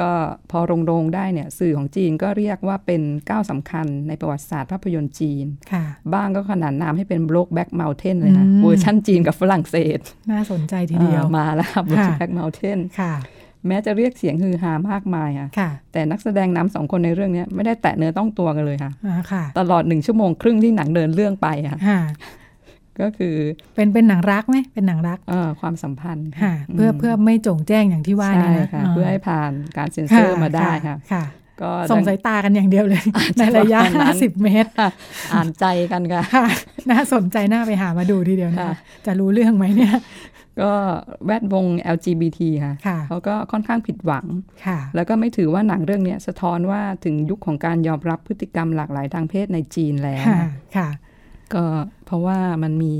[0.00, 0.10] ก็
[0.50, 5.46] พอลงโรงได้เนี่ยสื่อของจีนก็เรียกว่าเป็นก้าวสำคัญในประวัติศาสตร์ภาพยนตร์จีน
[6.14, 9.98] บ้างก็ขนานนามให้เป็น Brokeback Mountain เลยนะเวอร์ชั่นจีนกับฝรั่งเศส
[10.32, 12.78] น่าสนใจทีเดียวมาแล้ว Brokeback Mountain
[13.66, 18.90] แม้จะเรียกเสียงฮือฮามากมายค่ะ แต่นักแสดงนำสองคนในเรื่องนี้ไม่ได้แตะเนื้อต้องตัวกันเลยค่ะ
[19.58, 22.00] ตลอดหนึ่งชั่วโมงครึ่งที่หนังเดินเรื่องไปค่ะ
[23.00, 23.34] ก็คือ
[23.74, 26.28] เป็นเป็นหนังรักไหมเป็นหนังรักเออความสัมพันธ์
[26.74, 30.68] เพื่อเพื่อไม่โจงแจ้งอย่างที่ว่านี่นะเพื่อให้ผ่านการเซ็นเซอร์มาได้
[31.12, 31.24] ค่ะ
[31.62, 33.02] ก็ส่งสายตากันอย่างเดียวเลย
[33.38, 33.80] ในระยะ
[34.12, 34.70] 50 เมตร
[35.32, 36.22] อ่านใจกันค่ะ
[36.90, 39.94] น่าสนใจน่าไปหามาดูทีเดียวนะจะรู้เรื่องไหมเนี่ย
[40.60, 40.72] ก็
[41.26, 44.26] แวดวง LGBT ค่ะเขาก็ค่อนข้างผิดหวัง
[44.94, 50.24] แล้วก็ไม่ถือว่าหนังเรื่องนี้สะท้อนว่าถึงยุคของการยอมรับพฤติกรรมหลากหลายทางเพศในจีนแล้ว
[50.76, 50.88] ค่ะ
[51.54, 51.64] ก็
[52.06, 52.94] เพราะว่ามันมี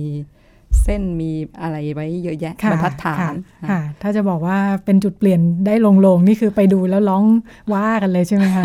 [0.82, 3.34] เส้นมีอะไรไว้เยอะแยะบรรทัดฐาน
[3.70, 7.24] ค่ะ ถ้าจะบอกว่าเป็นจุดเปลี่ยนได้ลงลงนี่คือไปดูแล้วร้อง
[7.74, 8.64] ว่ากันเลยใช่ไหมคะ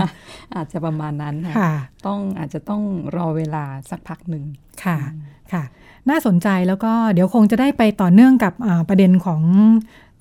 [0.55, 1.73] อาจจะประมาณนั้นค่ะ
[2.07, 2.81] ต้องอาจจะต้อง
[3.15, 4.43] รอเวลาสักพักหนึ่ง
[4.83, 4.97] ค่ะ
[5.53, 5.63] ค่ะ
[6.09, 8.53] น่าสนใจแล้วก็เดี๋ยวคงจะได้ไปต่อเนื่องกับ
[8.89, 9.41] ประเด็นของ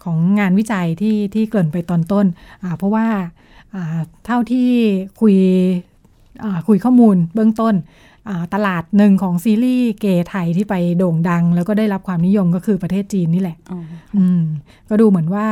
[0.05, 2.27] ของงานวิจัยที่ที่เกินไปตอนต้น
[2.79, 3.07] เพราะว่า
[4.27, 4.69] เท่าที่
[5.21, 5.37] คุย
[6.69, 7.75] คุยข้อมูลเบื้องต้น
[8.55, 13.57] ตลาดหนึ่งของซีรีส์เกย์ไทยที่ไปโด่งดัง แล้วก็ได้รับความนิยมก็คือประเทศจีนนี่แหละ
[14.17, 14.41] อืม
[14.89, 15.47] ก็ดูเหมือนว่า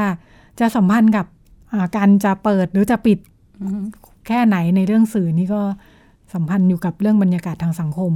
[0.61, 1.27] จะสัมพันธ์กับ
[1.97, 3.19] การจะเปิดหรือจะปิด
[4.27, 5.61] แค่ไหนในเรื่องสื่อนี่ก็
[6.35, 8.13] สัมพันธ์อยู่กับเรื่องบรรยากาศทางสังคม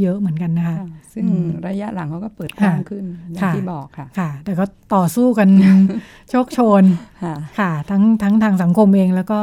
[0.00, 0.76] เยอะเหมือนกันนะคะ
[1.12, 1.26] ซึ่ง
[1.66, 4.64] ระยะหลังเขาก็เปิดกว้างขึ้นอย่างที่บอกค่ะค่ะ แต่ก็
[4.94, 5.48] ต่อสู้กัน
[6.30, 6.84] โชคโชน
[7.58, 9.40] ค่ะ ทั้งทั้งทางสังคมเองแล้วก็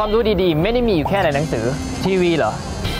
[0.00, 1.66] คุณรู้ไหมความรู้ดีๆ ไม่ได้มีอยู่แค่ในหนังสือ
[2.04, 2.52] ทีวีเหรอ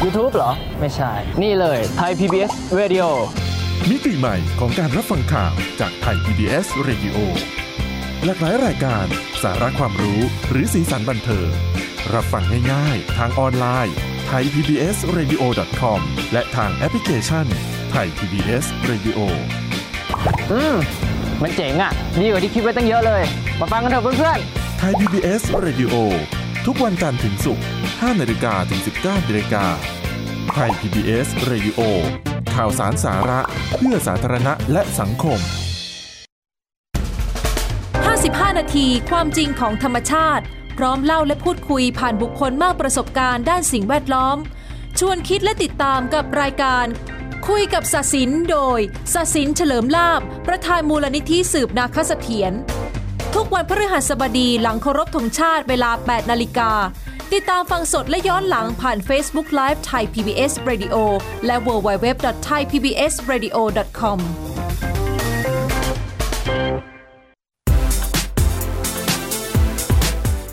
[0.03, 3.07] YouTube เหรอ ไม่ใช่ นี่เลยไทย PBS Radio
[3.91, 7.17] มิติใหม่ของการรับฟังข่าวจากไทย PBS Radio
[8.25, 9.07] หลากหลายรายการ
[9.43, 11.51] สาระความรู้หรือสีสันบันเทิง
[12.15, 13.95] รับฟังง่ายๆ ทางออนไลน์
[14.27, 15.43] ไทย PBS Radio
[15.81, 16.01] com
[16.33, 17.47] และทางแอปพลิเคชัน
[17.91, 19.19] ไทย PBS Radio
[20.53, 20.77] อืม
[21.43, 23.23] มันเจ๋งอะ ดีกว่าที่คิดไว้ตั้งเยอะเลย
[23.61, 25.97] มาฟังกันเถอะเพื่อนๆ Thai PBS Radio
[26.67, 29.65] ทุกวันจันทร์ถึงศุกร์5นาฬิกาถึง 19นาฬิกา
[30.51, 31.81] Thai PBS Radio
[32.55, 33.41] ข่าวสารสาระ
[33.77, 35.39] เพื่อสาธารณะและสังคม
[37.79, 40.45] 55 นาทีความจริงของธรรมชาติ
[40.79, 44.37] พร้อมเล่าและพูดคุยผ่านบุคคลมากประสบการณ์ด้านสิ่งแวดล้อม
[44.99, 46.87] ชวนคิดและติดตามกับรายการ
[47.49, 48.79] คุยกับศศินโดย
[49.15, 52.55] ศศินเฉลิมลาบ ประธานมูลนิธิสืบนาคเสถียร
[53.35, 56.71] ทุกวันพฤหัสบดีหลังเคารพธงชาติเวลา 8 นาฬิกา
[57.33, 60.97] ติดตามฟังสดและย้อนหลังผ่าน Facebook Live ไทย PBS Radio
[61.47, 64.19] และ www.thaipbsradio.com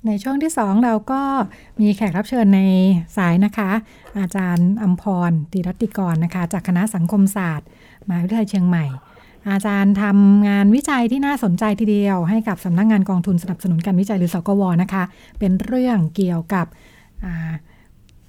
[0.07, 1.23] ในช่วงที่ 2 เราก็
[1.81, 2.61] มีแขกรับเชิญใน
[3.17, 3.71] สายนะคะ
[4.19, 7.67] อาจารย์อัมพรติรติกรนะคะ จากคณะสังคมศาสตร์
[8.09, 8.85] มหาวิทยาลัยเชียงใหม่
[9.51, 15.03] อาจารย์ทำงานวิจัยที่น่าสนใจทีเดียว ให้กับสำนักงงานกองทุนสนับสนุนการวิจัยหรือสกวนะคะ
[15.39, 16.67] เป็นเรื่องเกี่ยวกับ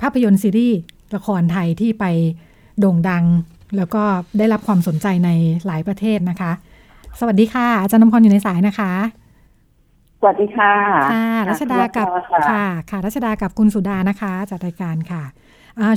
[0.02, 0.80] ภาพยนตร์ซีรีส์
[1.16, 2.06] ละครไทยที่ไป
[2.80, 3.26] โด่งดัง
[3.78, 4.04] แล้วก็
[4.38, 5.30] ได้รับความสนใจใน
[5.66, 6.52] หลายประเทศนะคะ
[7.20, 8.92] สวัสดีค่ะ อาจารย์น้ำพรอยู่ในสายนะคะ
[10.20, 10.74] สวัสดีค่ะ
[11.12, 12.08] ค่ะรัชดากับ
[12.50, 15.24] ค่ะ ค่ะรัชดากับคุณสุดานะคะจัดรายการค่ะ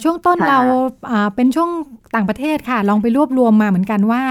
[0.03, 0.59] ช่วงต้นเรา
[1.35, 1.71] เป็นช่วง
[2.15, 4.23] ต่างประเทศค่ะ ลองไปรวบรวมมาเหมือนกันว่า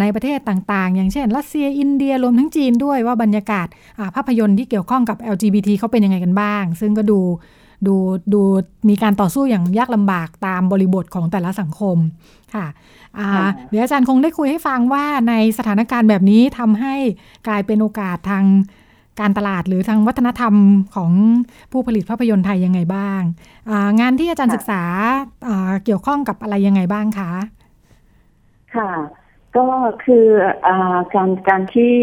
[0.00, 3.66] ในประเทศต่างๆ อย่างเช่น รัสเซียอินเดียรวมทั้งจีนด้วยว่าบรรยากาศ
[4.14, 7.20] ภาพยนตร์ที่เกี่ยวข้องกับ LGBT เขาเป็นยังไงกันบ้าง ซึ่งก็ดู
[7.86, 7.94] ดู
[8.34, 8.42] ดู
[8.88, 11.96] มีการต่อสู้อย่างยากลำบากตามบริบทของแต่ละสังคม
[12.54, 12.66] ค่ะ
[13.70, 16.94] เดี๋ยวอาจารย์คงได้คุยให้ฟังว่าในสถานการณ์แบบนี้ทำให้
[17.46, 18.44] กลายเป็นโอกาสทาง
[19.20, 20.54] การตลาดหรือทางวัฒนธรรม
[20.94, 21.12] ของ
[21.72, 23.20] ผู้ผลิตภาพยนตร์ไทยยังไงบ้าง
[24.00, 24.82] งานที่อาจารย์ศึกษา
[25.84, 27.32] เกี่ยวข้องกับอะไรยังไงบ้างคะ
[28.76, 28.92] ค่ะ
[29.56, 29.66] ก็
[30.04, 30.26] คือ
[30.66, 30.68] อ
[31.14, 31.94] การการที่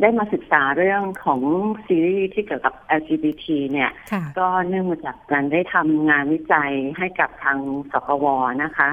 [0.00, 1.40] ได้มาศึกษาเรื่องของ
[1.86, 3.90] ซีรีส์ที่เกี่ยวกับ LGBT เนี่ย
[4.38, 7.58] ก็เนื่องมาจากการได้ทำงานวิจัยให้กับทาง
[7.92, 8.26] สกว
[8.62, 8.88] นะคะ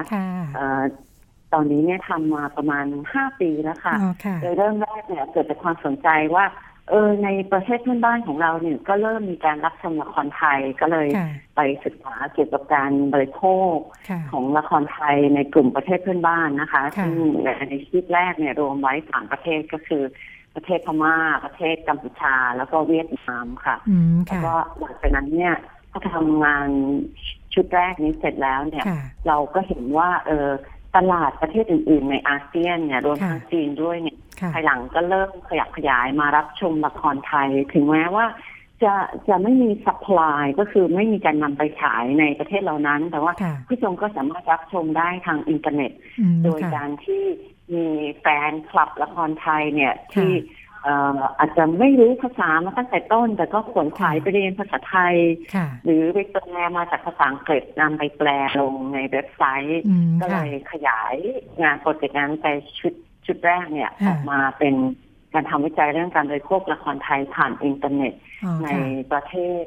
[1.54, 3.96] ตอนนี้เนี่ยทำมาประมาณห้าปีแล้วค่ะ
[4.42, 6.44] โดยเริ่มแรกเนี่ยเกิดจากความสนใจว่า
[6.90, 11.08] เออในประเทศเพื่อนบ้านของเราเนี่ยก็เริ่มมีการรับชมละครไทยก็เลย
[11.56, 13.76] ไปศึกษาเกี่ยวกับการบริโภค
[14.32, 17.16] ของละครไทยในกลุ่มประเทศเพื่อนบ้านนะคะซึ่ง
[17.70, 20.02] ในชีวิตแรกเนี่ยรวมไว้สามประเทศก็คือ
[20.54, 23.76] ประเทศพม่า ประเทศกัมพูชา แล้วก็เวียดนามค่ะ
[24.26, 25.54] แล้วก็หลังจากนั้นเนี่ย
[25.92, 26.68] ก็ทำงาน
[27.54, 28.84] ชุดแรกนี้เสร็จแล้วเนี่ย
[29.26, 30.48] เราก็เห็นว่าเออ
[30.96, 34.18] ตลาดประเทศอื่น ๆ ในอาเซียนเนี่ยรวมทั้งจีนด้วยเนี่ย
[34.54, 38.26] ภายหลังก็เริ่มขยับขยายมารับชมละครไทย ถึงแม้ว่า
[38.82, 38.94] จะ
[39.28, 43.32] จะไม่มี supply ก็คือไม่มีการนำไปฉายในประเทศเหล่านั้น แต่ว่า
[43.68, 45.92] ผู้ชมก็สามารถรับชมได้ทางอินเทอร์เน็ต
[46.44, 47.24] โดยการที่
[47.74, 47.86] มี
[48.20, 50.30] แฟนคลับละครไทยเนี่ยที่
[51.38, 55.16] อาจจะไม่รู้ภาษามาตั้งแต่ต้น แต่ก็ขวนขวายไปเรียนภาษาไทย
[55.84, 58.28] หรือไปแปลมาจากภาษาอังกฤษนำไปแปล
[58.60, 59.82] ลงในเว็บไซต์
[60.20, 61.14] ก็เลยขยาย
[61.62, 62.46] งานโปรเจกต์นั้นไป
[62.80, 62.94] ชุด
[63.26, 64.74] ชุดแรกเนี่ยออกมาเป็น
[65.32, 68.14] การทำวิจัยเรื่องการบริโภคละครไทยผ่านอินเทอร์เน็ต
[68.64, 68.68] ใน
[69.12, 69.62] ประเทศ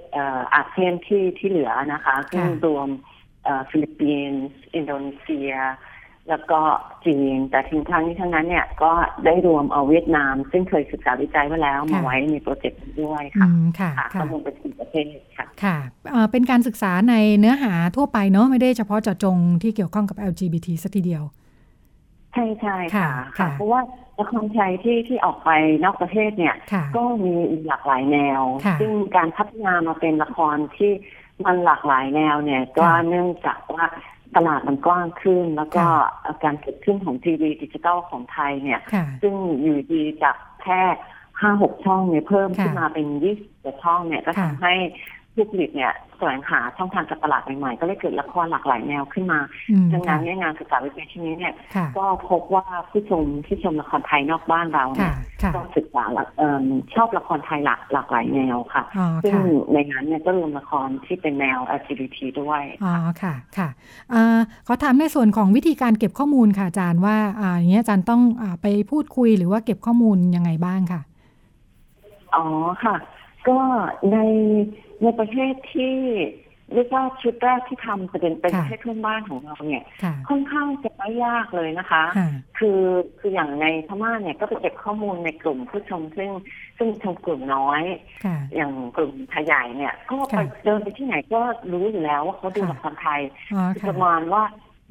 [0.53, 2.87] อาเซียนที่ที่เหลือนะคะซึ่งรวม
[3.69, 5.51] ฟิลิปปินส์ อินโดนีเซีย
[6.29, 6.59] แล้วก็
[7.05, 8.91] จีน แต่ทิ้งทางนี้ทั้งนั้นเนี่ยก็
[9.25, 13.47] ได้รวมเอาเวียดนาม ซึ่งเคยศึกษาวิจัยมาแล้วมาไว้ในโปรเจกต์ด้วยค่ะ
[13.79, 15.05] ค่ะข้อมูลเป็นสี่ประเทศ
[15.37, 15.77] ค่ะค่ะ
[16.31, 21.23] เป็นการศึกษาในเนื้อหาทั่วไปเนาะไม่ได้เฉพาะเจาะจงที่เกี่ยวข้องกับ LGBT สักทีเดียว
[22.33, 23.09] ใช่ใช่ค่ะ
[23.39, 23.81] ค่ะ เพราะว่า
[24.19, 25.49] ละครไทยที่ที่ออกไป
[25.83, 26.55] นอกประเทศเนี่ย
[26.95, 27.33] ก็มี
[27.67, 28.41] หลากหลายแนว
[28.79, 30.91] ซึ่งการพัฒนามาเป็นละครที่
[31.45, 33.85] มันหลากหลายแนวเนี่ย ก็เนื่องจากว่า
[34.37, 35.83] ตลาดมันกว้างขึ้น แล้วก็
[36.43, 38.79] การเกิดขึ้นของทีวีดิจิตอลของไทยเนี่ย
[39.21, 40.81] ซึ่งอยู่ดีจากแค่
[41.41, 44.73] ห้าหกช่องเนี่ยเพิ่มขึ้นมาเป็นยี่สิบช่องเนี่ยก็ทำให้
[45.35, 49.39] ผู้ผลิตเนี่ยแสวงหาช่องทางการตลาดใหม่ๆ ก็เลยเกิดละครหลากหลายแนวขึ้นมา
[49.93, 51.53] ดังนั้นเนี่ยงานศึกษาวิจัยชิ้นนี้เนี่ย
[51.97, 55.15] ก็พบว่าผู้ชมที่ชมละครไทยนอกบ้านเราเนี่ย
[55.55, 56.03] ก็ศึกษา
[56.95, 58.83] ชอบละครไทยหลากหลากหลายแนวค่ะ
[59.23, 59.35] ซึ่ง
[59.73, 62.93] ในนั้นเนี่ยก็รวมละครที่เป็นแนว LGBT ด้วย อ๋อ
[63.23, 63.69] ค่ะ ค่ะ
[64.67, 67.17] ขอถามในส่วนของวิธีการเก็บข้อมูลค่ะอาจารย์ว่า
[67.57, 68.21] อย่างเงี้ยอาจารย์ต้อง
[68.61, 71.01] ไปพูดคุยหรือว่าเก็บข้อมูลยังไงบ้างค่ะ
[72.35, 72.45] อ๋อ
[72.83, 72.95] ค่ะ
[73.49, 73.59] ก็
[74.11, 74.17] ใน
[75.01, 75.95] ในประเทศที่
[76.73, 79.83] เรียกว่าชุดแรกที่ทำประเด็นเป็นประเทศเพื่อนบ้านของเราเนี่ย
[80.29, 82.03] ค่อนข้างจะไม่ยากเลยนะคะ
[82.57, 82.81] คือ
[83.19, 86.31] คืออย่างในพม่าเนี่ยก็ไปเก็บข้อมูลในกลุ่มผู้ชมซึ่ง
[86.77, 87.81] ซึ่งชมกลุ่มน้อย
[88.55, 93.21] อย่างกลุ่มไทยใหญ่เนี่ย ก็ไปเดินไปที่ไหนก็รู้อยู่แล้วว่าเขาดูละครไทย
[93.89, 94.43] ประมาณว่า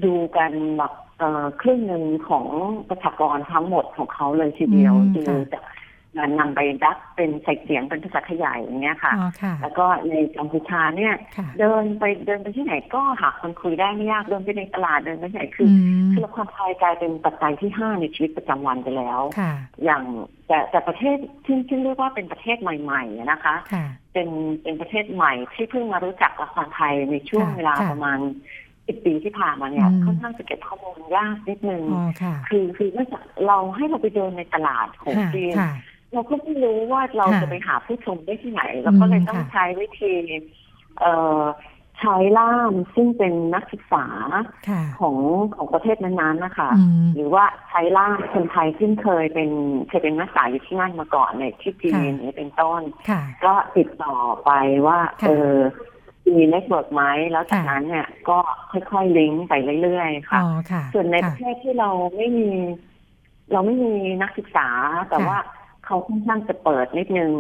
[0.05, 0.93] ดูกันแบบ
[1.63, 2.47] ครึ่งหนึ่งของ
[2.89, 5.63] ประชากรทั้งหมดของเขาเลยทีเดียวดูจาก
[6.39, 9.13] นำไปดักเป็นใส่เสียงเป็นภาษาขยายอย่างเงี้ยค่ะ
[9.63, 11.15] แล้วก็ในกัมพูชาเนี่ย
[11.59, 15.71] เดินไปเดินไปที่ไหนก็หาคนคุยได้ไม่ยากเดินไปในตลาดเดินไปที่ไหนคือ
[16.13, 19.21] คือละครไทยกลายเป็นปัจจัยที่ห้าในชีวิตประจำวันไปแล้ว
[19.85, 20.03] อย่าง
[20.49, 23.55] แต่แต่ประเทศที่ที่เรียกว่าเป็นประเทศใหม่ ๆ นะคะ
[24.13, 24.29] เป็น
[24.63, 28.19] เป็นประเทศใหม่ที่เพิ่งมารู้จักละครไทยในช่วงเวลาประมาณ
[28.87, 31.83] สิบปีที่ผ่านมาเนี่ยค่อนข้างจะเก็บข้อมูลยากนิดนึง
[32.49, 33.07] คือคือเมื่อ
[33.47, 35.55] เราให้เราไปเดินในตลาดของจีน
[36.13, 40.13] เราก็ไม่รู้ว่าเราจะไปหาผู้ชมได้ที่ไหน เราก็เลยต้องใช้วิธี
[41.01, 41.43] เอ่อ
[42.01, 44.07] ใช้ล่ามซึ่งเป็นนักศึกษา
[45.01, 45.17] ของ
[45.55, 46.71] ของประเทศนั้นๆนะคะ
[47.15, 49.51] หรือว่าใช้ล่ามคนไทยซึ่งเคยเป็น
[49.89, 52.83] เคยเป็นนักศึกษาอยู่ที่นั่นมาก่อนในที่จีนนี้เป็นต้น
[53.45, 54.51] ก็ติดต่อไป
[54.87, 55.57] ว่าเออ
[56.35, 58.39] มี network ไหมแล้วจากนั้นเนี่ยก็
[58.73, 60.41] ค่อยๆลิงก์ไปเรื่อยๆค่ะ
[60.95, 62.49] ส่วนในประเทศที่เราไม่มี
[63.53, 64.69] เราไม่มีนักศึกษา
[65.11, 65.39] แต่ว่า
[65.87, 67.33] เขาค่อนข้างจะเปิดนิดนึง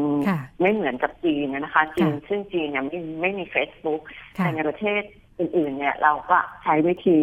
[0.61, 4.01] ไม่เหมือนกับจีนนะคะจีนซึ่งจีนเนี่ยไม่ไม่มี Facebook
[4.33, 5.03] แต่ในประเทศ
[5.39, 7.17] อื่นๆ เนี่ยเราก็ใช้วิธี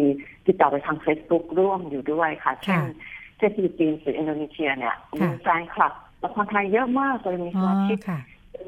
[0.46, 2.82] ติดต่อไปทาง Facebook ร่วมอยู่ด้วยค่ะ เช่น
[3.36, 5.92] เช่นฟิลิปปินส์หรืออินโดนีเซียเนี่ยมีแฟนคลับ
[6.24, 7.98] ละครไทยเยอะมากเลยมีสมาชิก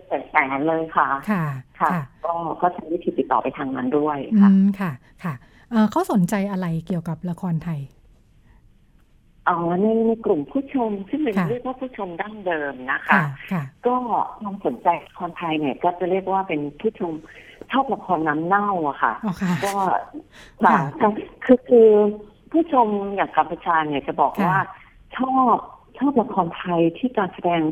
[0.08, 1.44] เป็นแสนเลยค่ะ ค่ะ
[1.80, 1.90] ค่ะ
[2.24, 4.92] ก็ก็ใช้วิธีติดต่อไปทางนั้นด้วยค่ะค่ะ
[5.24, 5.34] ค่ะ
[5.90, 7.80] เขาสนใจอะไรเกี่ยวกับละครไทย
[9.48, 13.20] อ๋อในในกลุ่มผู้ชมซึ่งเป็นเรียกว่าผู้ชมดั้งเดิมนะคะ
[13.86, 13.96] ก็
[14.40, 17.12] ความสนใจคนไทยเนี่ย ก็จะเรียกว่าเป็นผู้ชม
[17.72, 19.14] ชอบละครน้ำเน่าอะค่ะ
[19.64, 19.72] ก็
[21.44, 21.88] คือคือ
[22.52, 24.56] ผู้ชมอย่างกัมพูชาเนี่ยจะบอกว่า
[25.16, 25.56] ชอบ
[25.98, 27.62] ชอบละครไทยที่การแสดง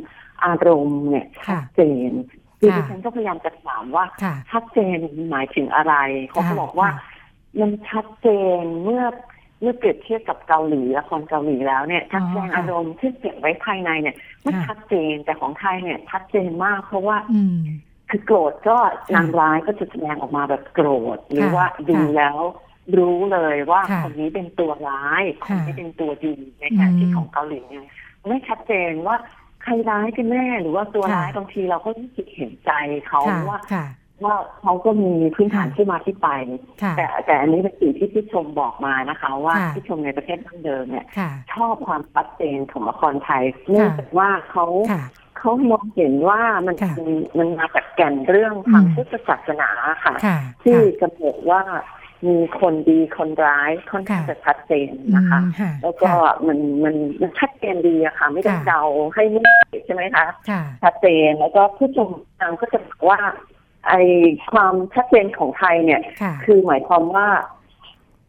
[0.45, 1.81] อารมณ์เนี่ยชัดเจ
[2.11, 2.13] น
[2.59, 4.05] คือดิฉันก็พยายามจะถามว่า
[4.51, 4.99] ชัดเจน
[5.31, 5.95] หมายถึงอะไร
[6.29, 6.89] เขาก็บอกว่า
[7.61, 8.29] มันชัดเจ
[8.61, 9.05] นเมื่อ
[9.61, 17.17] เมื่อเปรียบเทียบกับเกาหลีละครเกาหลีแล้วเนี่ยชัดเจนอารมณ์ที่เก็บไว้ภายในเนี่ยไม่ชัดเจนแต่ของไทยเนี่ยชัดเจนมากเพราะว่า
[18.11, 18.77] คือโกรธก็
[19.15, 22.39] นางร้ายก็จะแสดงออกมาแบบโกรธ หรือว่าดูแล้ว
[22.99, 27.87] รู้เลยว่าคนนี้เป็นตัวร้ายคนนี้เป็นตัวดีในขณะที่ของเกาหลีเนี่ย
[28.29, 29.17] ไม่ชัดเจนว่า
[29.63, 32.73] ใครร้ายกันแน่หรือว่าตัวร้ายบางทีเราก็รู้สึกเห็นใจ
[33.09, 33.61] เขาว่า
[34.25, 36.29] ว่าเขาก็มีพื้นฐานที่มาที่ไป
[36.97, 41.07] แต่แต่อันนี้เป็นสิ่งที่พี่ชมบอกมานะคะ ว่าพี่ชมในประเทศตั้งเดิมเนี่ย
[41.55, 44.67] ชอบความชัดเจนของละครไทยเนื่องจากว่าเขา
[45.39, 46.77] เขามองเห็นว่ามัน
[47.39, 49.71] มันมาจากแก่นเรื่องทางพุทธศาสนา
[50.05, 50.15] ค่ะ
[50.65, 51.63] ที่กำหนดว่า
[52.29, 55.41] มีคนดีคนร้ายค่อนข้างจะชัดเจนนะคะ
[55.83, 56.11] แล้วก็
[56.47, 58.83] มันมันมันชัดเจนดีอะค่ะ ไม่ต้องเดา
[59.15, 59.43] ให้ไม่
[59.85, 60.27] ใช่ไหมคะ
[60.83, 62.09] ชัดเจนแล้วก็ผู้ชม
[62.41, 63.19] ทางก็จะบอกว่า
[63.89, 63.95] ไอ
[64.53, 66.01] ความชัดเจนของไทยเนี่ย
[66.45, 67.29] คือหมายความว่า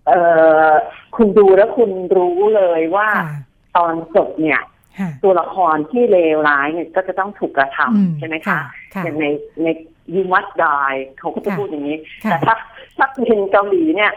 [0.08, 0.14] เอ
[0.68, 0.72] อ
[1.16, 3.08] คุณดูแล้วคุณรู้เลยว่า
[3.78, 4.62] ตอนจบเนี่ย
[5.24, 8.60] ตัวละครที่เลวร้ายเนี่ยก็จะต้องถูกกระทำใช่ไหมคะ
[9.04, 9.26] อย่างใน
[9.64, 9.68] ใน
[10.14, 12.56] ยูมัดดายเขาก็จะพูดอย่างนี้ แต่ถ้า
[12.98, 14.12] ถ้าเป็นเกาหลีเนี่ย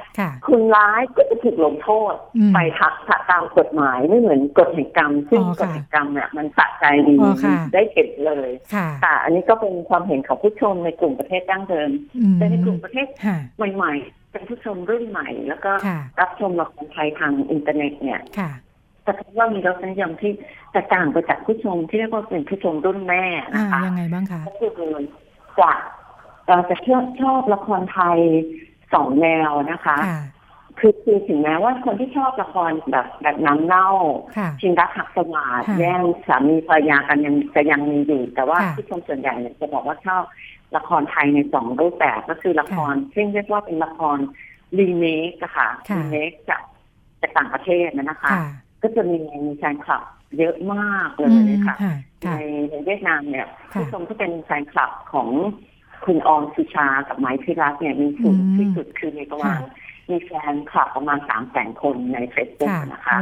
[0.47, 2.15] คุณร้ายก็จะถูกลงโทษ
[2.55, 2.95] ไปทัก
[3.31, 7.17] ตามกฎหมายไม่เหมือนกฎแห่งกรรม ซึ่งกฎแห่งกรรมเนี่ยมันสะใจดี
[7.75, 11.91] ได้เก็บเลยค่ะอันนี้ก็เป็นความเห็นของผู้ชมในกลุ่มประเทศดั้งเดิม
[12.35, 13.07] แต่ในกลุ่มประเทศ
[13.75, 15.73] ใหม่ๆเป็นผู้ชมรุ่นใหม่ แล้วก็
[16.21, 18.21] รับชมละครไทยทางอินเทอร์เน็ตเนี่ย
[19.05, 20.33] แต่ว่ามีรสนิยมที่
[20.73, 24.71] แตกต่างไปจากผู้ชมที่เรียกว่าเป็นผู้ชมรุ่นแม่นะคะยังไงบ้างคะก็คือ
[25.61, 25.73] จะ
[26.71, 28.19] จะชอบชอบละครไทย
[28.95, 29.99] สองแนวนะคะ
[30.79, 33.89] คือคือถึงแม้ว่าคนที่ชอบละครแบบแบบน้ำเน่า
[34.61, 40.23] ชิงรักหักสมาดแย่งสามีภรรยากันยังจะยังมีอยู่ แต่ว่าที่ชมส่วนใหญ่เนี่ยจะบอกว่าชอบ
[40.77, 44.19] ละครไทยในสองรูปแบบก็คือละคร ซึ่งเรียกว่าเป็นละคร
[44.79, 46.63] รีเมคอะค่ะรีเมคจาก
[47.21, 48.33] จากต่างประเทศนะคะ
[48.83, 50.03] ก็จะมีมีแฟนคลับ
[50.39, 51.77] เยอะมากเลยค่ะ
[52.37, 55.29] ในในเวียดนามเนี่ยผู้ชมก็เป็นแฟนคลับของ
[56.05, 59.61] คุณออมสุชาร์กับไมค์พิรัชต์เนี่ยมีสูงที่สุดคือในประมาณ
[60.11, 63.19] มีแฟนคลับประมาณสามแสนคนในเฟซบุ๊กนะคะ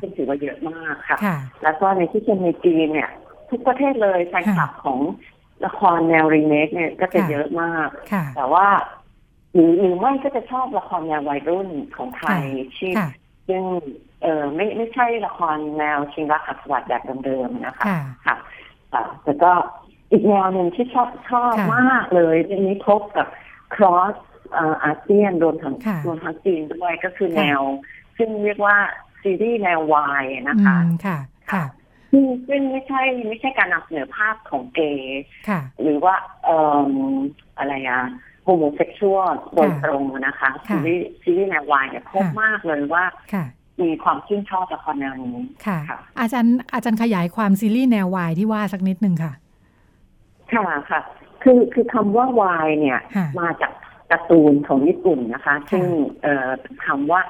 [0.00, 1.18] ซึ่งถือว่าเยอะมากค่ะ
[1.62, 3.10] แล้วก็ในที่เชนในจีนเนี่ย
[3.50, 5.00] ทุกประเทศเลยแฟนคลับของ
[5.66, 7.88] ละครแนวรีเมคเนี่ยก็จะเยอะมาก
[8.36, 8.66] แต่ว่า
[9.54, 12.42] หรือหรือไม่ก็จะชอบละครแนววัยรุ่นของไทย
[12.76, 12.92] ที่
[13.48, 13.62] ซึ่ง
[14.22, 17.84] เออไม่ไม่ใช่ละครแนวชิงรักขัดสวัสดิ์แบบเดิมๆนะคะ
[18.26, 18.36] ค่ะ
[19.22, 19.52] แต่ก็
[20.12, 23.26] อีกแนวหนึ่งที่ชอบชอบมากเลยทีนี้พบกับ
[23.74, 24.14] cross
[24.84, 25.74] อาเซียนรวมทั้ง
[26.06, 27.60] รวมทั้งจีนด้วยก็คือแนว
[28.16, 28.76] ซึ่งเรียกว่า
[29.22, 31.18] ซีรีส์แนววายนะคะค่ะ
[31.52, 31.64] ค่ะ
[32.10, 35.22] ซึ่งซึ่งไม่ใช่ไม่ใช่การนำเสนอภาพของเกย์
[35.82, 36.90] หรือว่าเอ่อ
[37.58, 38.02] อะไรอะ
[38.44, 43.04] homosexual โดยตรงนะคะซีรีส์ซีรีส์แนววายเนี่ยพบมากเลยว่า
[43.82, 45.78] มีความชื่นชอบละครแนวนี้ค่ะ
[46.20, 49.32] อาจารย์อาจารย์ขยายความซีรีส์แนววายที่ว่าสักนิดหนึ่งค่ะ
[50.54, 51.00] ค่ะค่ะ
[51.42, 52.98] คือคือคำว่าวายเนี่ย
[53.40, 53.72] มาจาก
[54.10, 55.86] การ์ตูนของญี่ปุ่นนะคะ ซึ่ง
[56.22, 56.50] เอ่อ
[56.86, 57.20] คำว่า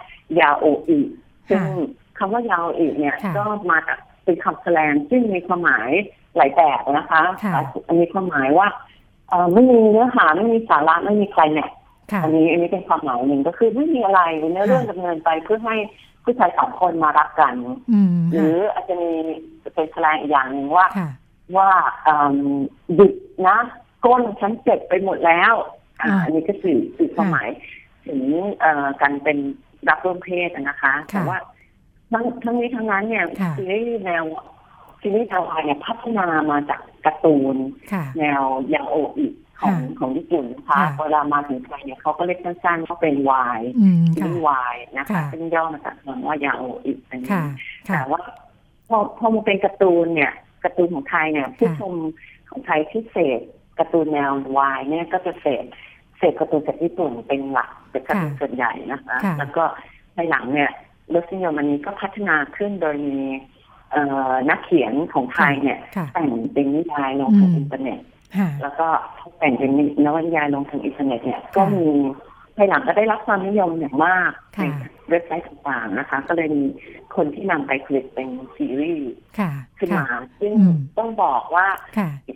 [0.41, 1.01] ยาโออิ
[1.49, 1.63] ซึ่ง
[2.19, 5.91] คำว่ายาโออิเนี่ย ก็มาจากเป็นคำแสดงซึ่งมีความหมาย
[6.37, 7.23] หลายแบบนะคะ
[8.01, 8.69] มีความหมายว่า
[9.29, 11.71] เออไม่มีเนื้อหาไม่มีสาระไม่มีใครเนี่ย
[12.23, 15.77] อันนี้อันนี้เป็นความหมายหนึ่งก็คือไม่มีอะไรเนื้อเรื่องดำเนินไปเพื่อให้
[16.25, 17.55] ผู้ชายสองคนมารักกัน
[18.33, 19.11] หรืออาจจะมี
[19.75, 20.87] เป็นแสดงอีกอย่างหนึ่งว่า
[21.57, 21.71] ว่า
[22.95, 23.13] หยุด
[23.49, 23.59] นะ
[24.05, 25.55] ก้นฉันเจ็บไปหมดแล้ว
[26.23, 27.49] อันนี้ก็สื่อสื่อความหมาย
[28.07, 28.23] ถึง
[29.03, 29.39] การเป็น
[29.89, 31.39] รับร่วมเพศนะคะ แต่ว่า
[32.13, 33.25] ทั้งทั้งนี้ทั้งนั้นเนี่ย
[33.57, 34.25] ซีรีส์แนว
[35.01, 37.57] ซีรีส์แนววายเนี่ยพัฒนามาจากการ์ตูน
[38.19, 38.43] แนว
[38.75, 39.27] ยาโออิ
[39.61, 43.61] ของของญี่ปุ่นนะคะเวลามาถึงไทยเนี่ยเขาก็เรียกสั้นๆว่าเป็นวาย
[44.15, 47.31] ซีรีส์วายนะคะซึ่งย่อมาจากคำว่ายาโออิอันนี้
[47.95, 48.21] แต่ว่า
[48.89, 50.33] พอพอมาเป็นการ์ตูนเนี่ย
[50.65, 51.93] การ์ตูนของไทยเนี่ยผู้ชม
[52.51, 53.41] ของไทยที่เสพ
[53.79, 55.65] การ์ตูนแนววายเนี่ยก็จะเสพ
[56.19, 59.65] เสพการ์ตูนจากญี่ปุ่นเป็นหลักเป็นการ์ตูนส่วนใหญ่นะคะแล้วก็
[60.17, 60.71] ในหลังเนี่ย
[61.15, 63.19] รสนิยมอันนี้ก็พัฒนาขึ้นโดยมี
[64.51, 65.79] นักเขียนของไทยเนี่ย
[66.13, 67.99] แต่งเป็นนิยายลงทางอินเทอร์เน็ต
[68.63, 68.89] แล้วก็
[69.39, 69.71] แต่งเป็น
[70.05, 71.87] นวนิยายลงทางอินเทอร์เน็ตเนี่ยก็มี
[72.57, 76.65] ภายหลังก็ได้รับความนิยมอย่างมากใน เว็บไซต์ต่างๆนะคะ ก็เลยมี
[77.17, 79.13] คนที่นำไปผลิตเป็นซีรีส์
[79.79, 80.07] ขึ้นมา
[80.41, 80.55] ซึ่ง
[80.99, 81.67] ต้องบอกว่า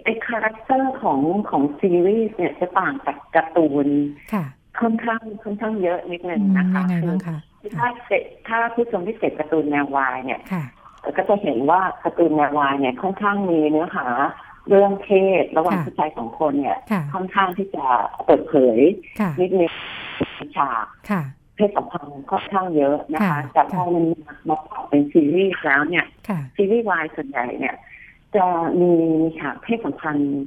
[0.05, 1.21] ไอ้ character ของ
[1.51, 3.87] ของซีรีส์เนี่ยจะต่างจากการ์ตูน
[4.81, 10.41] ค่อนข้างค่อนข้างเยอะนิดนึงนะคะคือถ้าเสร็จถ้าผู้ชมที่เสร็จการ์ตูนแนววายเนี่ย
[11.17, 14.07] ก็จะเห็นว่าการ์ตูนแนววายเนี่ยค่อนข้างมีเนื้อหา
[14.69, 15.09] เรื่องเพ
[15.43, 16.79] ศระหว่างผู้ชายสองคนเนี่ย
[17.15, 17.85] ค่อนข้างที่จะ
[18.25, 18.79] เปิดเผย
[19.41, 19.73] นิดนึง
[20.57, 20.87] ฉาก
[21.57, 24.05] เพศสัมพันธ์ค่อนข้างเยอะนะคะ แต่พอมัน
[24.49, 26.05] มาเป็นซีรีส์แล้วเนี่ย
[26.57, 27.75] ซีรีส์วายส่วนใหญ่เนี่ย
[28.37, 28.47] จะ
[28.81, 28.93] มี
[29.39, 30.45] ฉากเพศสัมพันธ์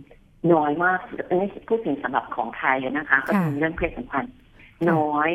[0.53, 4.35] น้อยมากอันนี้พูดถึงสำหรับของไทยนะคะ ก็มีเรื่องเพศสัมพันธ์
[4.91, 5.29] น้อย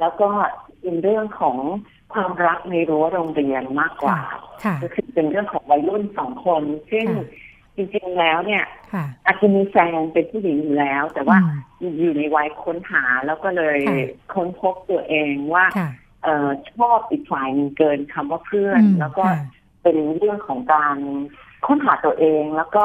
[0.00, 0.28] แล้วก็
[0.80, 1.58] เป็นเรื่องของ
[2.14, 4.18] ความรักในรั้วโรงเรียนมากกว่า
[4.82, 7.06] ก็คือเป็นเรื่องของวัยรุ่นสองคน ซึ่ง
[7.76, 8.64] จริงๆแล้วเนี่ย
[9.26, 11.38] อาจจะมีแฟนเป็นผู้หญิงอยู่แล้ว แต่ว่า
[12.00, 13.78] อยู่ในวัยค้นหาแล้วก็เลย
[14.34, 15.64] ค้นพบตัวเองว่า
[16.24, 19.24] เออชอบอีกฝ่ายนึงเกินคำว่าเพื่อน แล้วก็
[19.82, 20.96] เป็นเรื่องของการ
[21.66, 22.84] ค้นหาตัวเองแล้วก็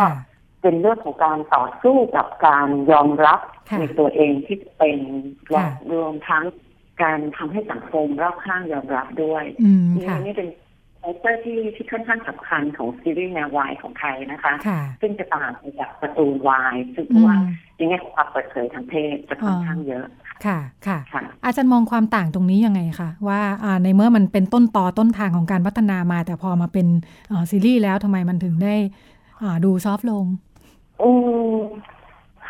[0.61, 3.39] เป็นเรื่องของการต่อสู้กับการยอมรับ
[3.79, 4.99] ในตัวเองที่เป็น
[5.91, 6.43] รวมทั้ง
[7.03, 9.43] การทำให้สังคมรอบข้างยอมรับด้วย
[10.25, 10.47] นี่เป็น
[11.05, 14.53] character ที่ที่ค่อนข้างสำคัญของซีรีส์แนววายของไทยนะคะ
[15.01, 17.37] ซึ่งจะต่างจากการ์ตูนวายซึ่งว่า
[17.81, 20.05] ยังไงความเปิดเผยทางเพศจะค่อนข้างเยอะ
[20.45, 20.97] ค่ะค่ะ
[21.43, 23.41] อาจารย์มองความต่างตรงนี้ยังไงคะว่า
[23.83, 26.87] ในเมื่อมันเป็นต้นต่อต้นทางของการพัฒนามา แต่พอมาเป็น
[27.51, 28.75] ซีรีส์แล้วทำไมมันถึงได้
[29.65, 30.25] ดูซอฟลง
[31.03, 31.11] อื
[31.55, 31.57] ม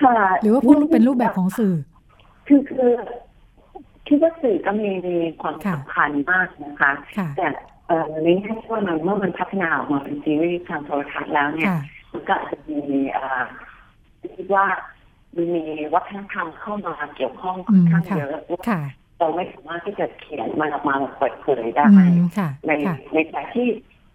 [0.01, 1.76] ค่ะหรือว่าพูดเป็นรูปแบบของสื่อ
[2.47, 2.91] คือคือ
[4.08, 6.91] คิดว่าสื่อก็มีมีความสำคัญมากนะคะ
[7.38, 7.56] แต่เอ่อ
[8.24, 11.72] ในแง่ที่ว่ามันเมื่อมันพัฒนาออกมาเป็นซีรีส์ทางโทรทัศน์แล้วเนี่ย
[12.14, 12.80] มันก็อาจจะมี
[13.12, 13.44] เอ่อ
[14.36, 14.66] คิดว่า
[15.36, 18.38] มันมีวัฒนธรรมเข้ามาเกี่ยวข้องค่อนข้างเยอะ
[19.20, 21.86] เราไม่สามารถที่จะเขียนมันออกมาเปิดเผยได้
[22.68, 22.72] ใน
[23.14, 23.68] ในแต่ที่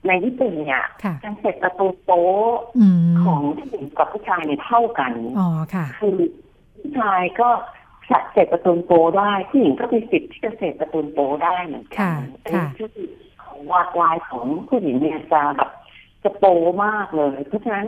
[0.07, 0.85] ในญี่ปุ่นเนี่ย
[1.25, 2.25] การเสร็จประตูโป๊
[3.25, 6.17] ของผู้หญิงกับผู้ชายเนี่ยเท่ากันอ๋อค่ะคือ
[6.77, 7.49] ผู้ชายก็
[8.33, 12.19] เสร็จประตูโป๊ได้ผู้หญิงก็มีสิทธิ์ที่จะเสร็จประตูโป๊ได้เหมือนกัน
[12.53, 13.30] ค่ะคือของ
[13.71, 15.71] วาดลายของผู้หญิงเนี่ยจะแบบ
[16.25, 16.55] จะโป๊
[16.85, 17.87] มากเลย เพราะฉะนั้น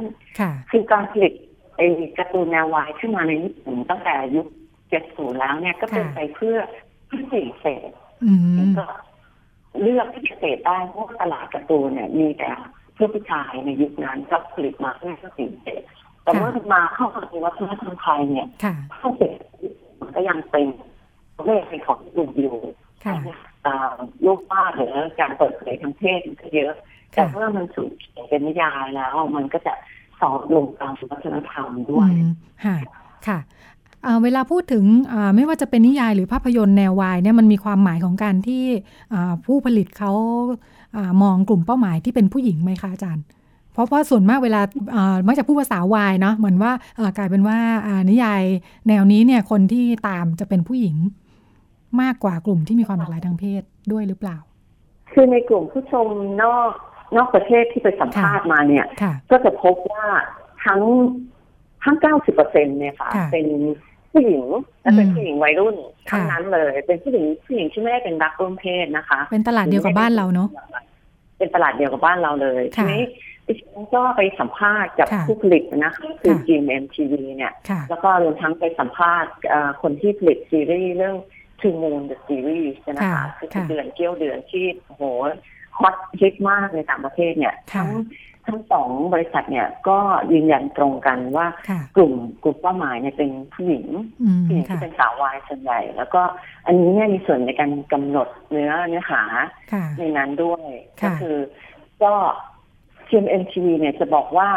[0.71, 1.33] คือการผลิต
[1.77, 1.87] ไอ้
[2.19, 4.47] การ์ตูนแนววายขึ้นมาในญี่ปุ่นตั้งแต่ยุค
[4.89, 6.57] เจ็ดศูนย์แล้วเนี่ยก็เป็นไปเพื่อ
[7.07, 7.91] เพื่อสิ่งเสร็จ
[8.79, 8.87] ก็
[9.81, 12.51] เลือกที่จะเสพได้เพราะตลาดการ์ตูนเนี่ยมีแต่
[12.95, 15.83] เพื่อผู้ชายในยุคนั้นก็ผลิตมาเพื่อสิ่งเสพ
[16.23, 18.49] แต่เมื่อมาเข้ามาในวัฒนธรรมไทยเนี่ย
[18.95, 19.39] เข้าเสพ
[20.01, 20.67] มันก็ยังเป็น
[21.45, 22.57] เรื่องเป็นของกลุ่มอยู่
[24.25, 26.73] ลูกป้าหรือการเปิดเผยทางเพศก็เยอะ
[27.13, 27.91] แต่เมื่อมันสูง
[28.29, 29.75] เป็นนิยายแล้ว มันก็จะ
[30.21, 32.11] สอบลงตามวัฒนธรรมด้วย
[32.65, 32.77] ค่ะ
[33.27, 33.39] ค่ะ
[34.23, 34.85] เวลาพูดถึง
[35.37, 38.65] ไม่ว่าจะเป็นนิยายหรือภาพยนตร์แนววายเนี่ยมันมีความหมายของการที่
[39.47, 40.13] ผู้ผลิตเขา
[41.23, 43.25] มองกลุ่มเป้าหมายที่เป็นผู้หญิงไหมคะอาจารย์
[43.73, 44.61] เพราะว่าส่วนมากเวลา
[45.27, 46.73] มักจะพูดภาษาวายเนาะเหมือนว่า
[47.19, 47.59] กลายเป็นว่า
[48.11, 48.43] นิยาย
[48.89, 50.97] แนวนี้เนี่ยคนที่ตามจะเป็นผู้หญิง
[52.03, 53.63] มากกว่ากลุ่มที่มีความหลากหลายทางเพศ
[53.93, 54.37] ด้วยหรือเปล่า
[55.13, 56.07] คือในกลุ่มผู้ชม
[56.43, 56.71] นอก
[57.17, 58.87] นอกประเทศที่ไปสัมภาษณ์มาเนี่ย
[59.31, 60.07] ก็จะพบว่า
[60.65, 60.81] ทั้ง
[61.85, 63.47] ทั้งเก้าสิบเปอร์เซ็นเนี่ยค่ะ เป็น
[64.13, 64.45] ผู้หญิง
[64.83, 65.77] และเป็นผู้หญิงวัยรุ่น
[66.11, 70.49] ทั้งนั้นเลย เป็นผู้หญิงผู้หญิงที่ไม่ได้เป็นรักร่วมเพศนะคะ เป็นตลาดเดียวกับบ้านเราเนาะ
[71.39, 73.03] เป็นตลาดเดียวกับบ้านเราเลยทีนี้
[73.47, 77.53] ดิฉันก็ไปสัมภาษณ์กับผู้ผลิตนะคะคือจีมเอ็มทีวีเนี่ย
[77.91, 79.33] แล้วก็รวมทั้งไปสัมภาษณ์
[79.83, 81.17] คนที่ผลิตซีรีส์เรื่อง
[81.63, 85.05] Two Moon the Series นะคะคือเดือนเกี่ยวเดือนที่โอ้โห
[85.79, 87.91] ฮอตฮิตมากในต่างประเทศเนี่ยทั้ง
[88.47, 89.99] ทั้งสองบริษัทเนี่ยก็
[90.33, 91.47] ยืนยันตรงกันว่า
[91.97, 93.87] กลุ่มกลุ่มเป้าหมายเนี่ยเป็นผู้หญิง
[94.47, 96.23] ผู้หญิงที่เป็นสาววายส่วนใหญ่ แล้วก็
[96.67, 99.23] อันนี้เนี่ยมีส่วนในการกำหนดเนื้อเนื้อหา
[99.99, 100.65] ในนั้นด้วย
[101.03, 101.37] ก็คือ
[102.03, 102.15] ก็
[103.09, 104.49] TMMTV เนี่ยจะบอกว่า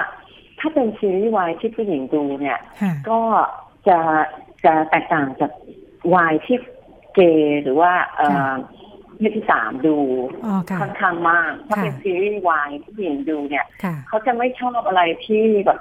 [0.60, 2.60] ถ้าเป็นซีรีส์วายที่ผู้หญิงดูเนี่ย
[3.10, 3.20] ก็
[3.88, 4.00] จะ
[4.66, 5.52] จะแตกต่างจาก
[6.14, 6.58] วายที่
[7.16, 9.98] เกย์หรือว่าเเพศที่สามดู
[10.82, 13.66] ค่อนข้างมากถ้าเป็นซีรีส์วายที่ผู้หญิงดูเนี่ย
[14.08, 15.80] เขาจะไม่ชอบอะไรที่แบบ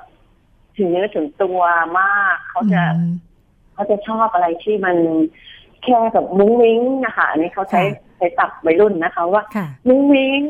[0.77, 1.61] ถึงเนื้อถึงตัว
[2.01, 2.83] มากเขาจะ
[3.75, 4.97] เขาจะชอบอะไรที่มัน
[5.83, 7.83] แค่แบบมุ้งมิ้งนะคะอันนี้เขาใช้
[8.17, 9.43] ใช้ตับวัยรุ่นนะคะ ว่า
[9.89, 10.43] มุ้งมิ้ง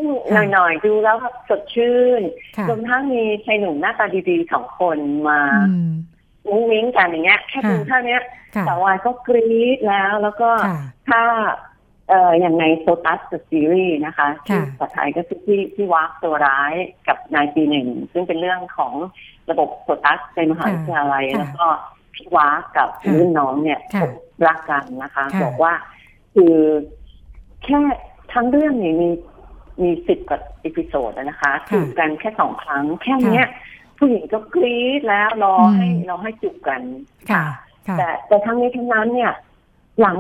[0.53, 1.17] หน่อยๆดูแล้ว
[1.49, 2.23] สดชื่น
[2.69, 5.41] รวมทั้งมีชายหนุ่มหน้าตาดีๆสองคนมา
[6.49, 8.19] มุ้งมิ้งกันอย่างเงี้ยแค่ดูเท่านี้
[8.67, 10.51] สาววายก็กรี๊ดแล้วแล้วก็
[11.09, 11.23] ถ้า
[12.09, 13.21] เอ่ออย่างในโซตัส
[13.51, 16.75] ซีรีส์นะคะที่ภาษาไทยก็คือที่ที่วักตัวร้าย
[17.09, 18.93] กับนายปีหนึ่งซึ่งเป็นเรื่องของ
[19.51, 21.67] ระบบโซตัสในมหาวิทยาลัยแล้วก็
[22.15, 22.89] พี่ว้ากกับ
[23.19, 23.81] รุ่นน้องเนี่ย
[24.47, 25.73] รักกันนะคะ บอกว่า
[26.35, 26.57] คือ
[27.65, 27.81] แค่
[28.33, 29.11] ทั้งเรื่องนี้มี
[29.83, 33.47] มีสิบกว่า episode นะคะจูบกันแค่สองครั้งแค่เนี้ย
[33.99, 36.81] ผู้หญิงก็กรี๊ดแล้วรอให้รอให้จูบกัน
[37.31, 37.45] ค่ะ
[37.99, 39.33] แต่แต่ทั้งนี้ทั้งนั้นเนี่ย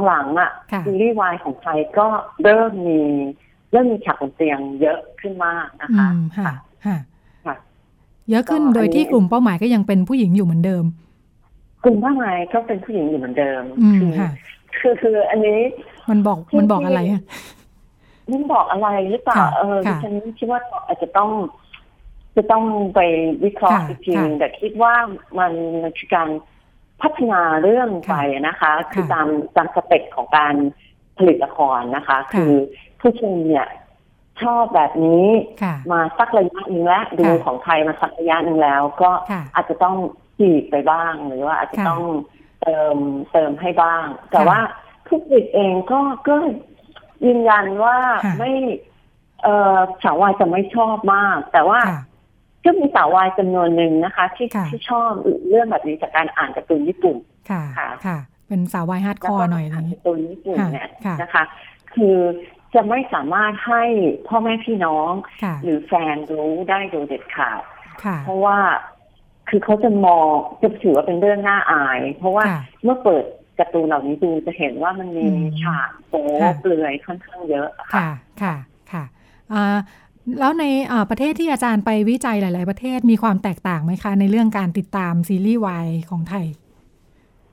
[0.06, 0.50] หลังๆอะ
[0.84, 2.06] ซีรีส์วายของไทยก็
[2.42, 3.00] เริ่มมี
[3.72, 6.08] เริ่มมีฉากบนเตียงเยอะขึ้นมากนะคะ
[6.38, 6.52] ค่ะ
[6.86, 7.56] ค่ะ
[8.30, 10.84] เยอะขึ้นโดยที่กลุ่มเป้าหมายก็ยังเป็นผู้หญิงอยู่เหมือนเดิม
[11.84, 14.30] กลุ่มเป้าหมายก็เป็นผู้หญิงอยู่เหมือนเดิมอืมคือค่ะ
[14.78, 15.58] คือคืออันนี้
[16.10, 17.22] มันบอกมันบอกอะไรอะ
[18.32, 21.30] มันบอกอะไรหรือเปล่าค่ะเออดิค่ะฉันคิดว่าอาจจะต้อง
[22.36, 22.64] จะต้อง
[22.94, 23.00] ไป
[23.44, 24.94] วิเคราะห์ค่ะอีกทีค่ะนึงแต่คิดว่า
[25.38, 26.28] มันมันคือการ
[27.02, 28.16] พัฒนาเรื่องไป
[28.48, 30.54] นะคะ คือตามตาม step ของการ
[31.18, 32.52] ผลิตละครนะคะ คือ
[33.00, 33.68] ผู้ชมเนี่ย
[34.42, 35.26] ชอบแบบนี้
[35.62, 39.96] ค่ะมาสักระยะหนึ่งแล้วดูของไทยมาสักระยะหนึ่งแล้ว ก็ค่ะอาจจะต้อง
[40.38, 42.02] จีบไปบ้างหรือว่าอาจจะค่ะต้อง
[42.60, 42.96] เติม
[43.32, 44.60] เติมให้บ้าง แต่ค่ะว่า
[45.06, 46.36] ผู้ผลิตเองก็ก็
[47.24, 48.52] ยืนยันว่าค่ะไม่
[49.42, 52.00] เออสาววายจะไม่ชอบมาก แต่ว่าค่ะ
[52.64, 55.10] ก็มีสาววายจำนวนหนึ่งนะคะ ที่ค่ะที่ชอบ
[55.48, 57.16] เรื่องแบบนี้จากการอ่านการ์ตูนญี่ปุ่น
[57.50, 61.44] ค่ะค่ะค่ะเป็นสาววาย hardcore หน่อยอะไรอย่างนี้การ์ตูนญี่ปุ่นเนี่ยค่ะนะคะ
[61.94, 62.18] คือ
[62.74, 63.82] จะไม่สามารถให้
[64.28, 65.12] พ่อแม่พี่น้อง
[65.42, 67.62] ค่ะหรือแฟนรู้ได้โดยเด็ดขาด
[68.04, 68.58] ค่ะเพราะว่า
[69.48, 70.26] คือเขาจะมอง
[70.62, 73.24] จะถือว่าเป็นเรื่องน่าอาย เพราะว่าค่ะเมื่อเปิด
[73.58, 78.08] การ์ตูนเหล่านี้ดูจะเห็นว่ามันมีอืมฉากโป๊ค่ะเปลือยค่อนข้างเยอะค่ะ ค่ะ
[78.42, 78.54] ค่ะ
[78.92, 79.04] ค่ะ
[79.52, 79.78] อ่า
[80.38, 86.46] แล้วในอ่าประเทศที่อาจารย์ไปวิจัยหลาย ๆ ประเทศมีความแตกต่างไหมคะ ในเรื่องการติดตามซีรีส์วายของไทย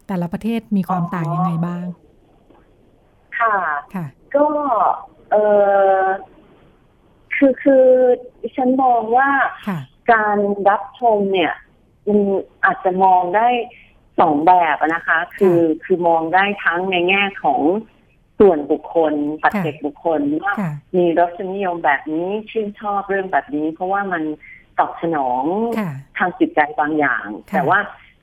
[0.07, 1.85] แต่ละประเทศมีความต่างยังไงบ้าง
[3.39, 3.55] ค่ะ
[3.95, 4.05] ค่ะ
[4.35, 4.47] ก็
[5.31, 5.35] เอ
[6.03, 6.05] อ
[7.35, 7.85] คือคือ
[8.41, 9.29] ดิฉันมองว่า
[9.67, 9.79] ค่ะ
[10.13, 10.37] การ
[10.69, 11.53] รับชมเนี่ย
[12.07, 12.19] มัน
[12.65, 13.47] อาจจะมองได้
[14.19, 17.61] สองแบบอะนะคะ คือคือมองได้ทั้งในแง่ของ
[18.41, 19.13] ส่วนบุคคล
[19.43, 24.23] ปัจเจกบุคคลว่าค่ะมีรสนิยมแบบนี้ชื่นชอบเรื่องแบบนี้ เพราะว่ามัน
[24.79, 25.43] ตอบสนอง
[25.79, 27.79] ค่ะทางจิตใจบางอย่างค่ะแต่ว่า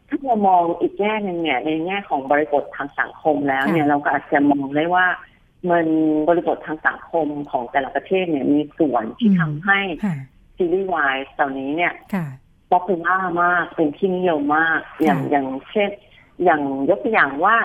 [0.08, 5.06] ถ้าเรามองอีกแง่หนึ่งเนี่ยในแง่ของบริบททางสังคมแล้วเนี่ยค่ะเราก็อาจจะมองได้ว่า
[5.70, 5.86] มัน
[6.28, 10.16] บริบททางสังคมของแต่ละประเทศเนี่ยมีส่วนที่อืมทำให้ค่ะ
[10.56, 12.26] ซีรีส์วายเหล่านี้เนี่ยค่ะ
[12.70, 15.90] popular มากเป็นที่นิยมมากอย่างค่ะอย่างเช่น
[16.44, 17.56] อย่างยกตัวอย่างว่า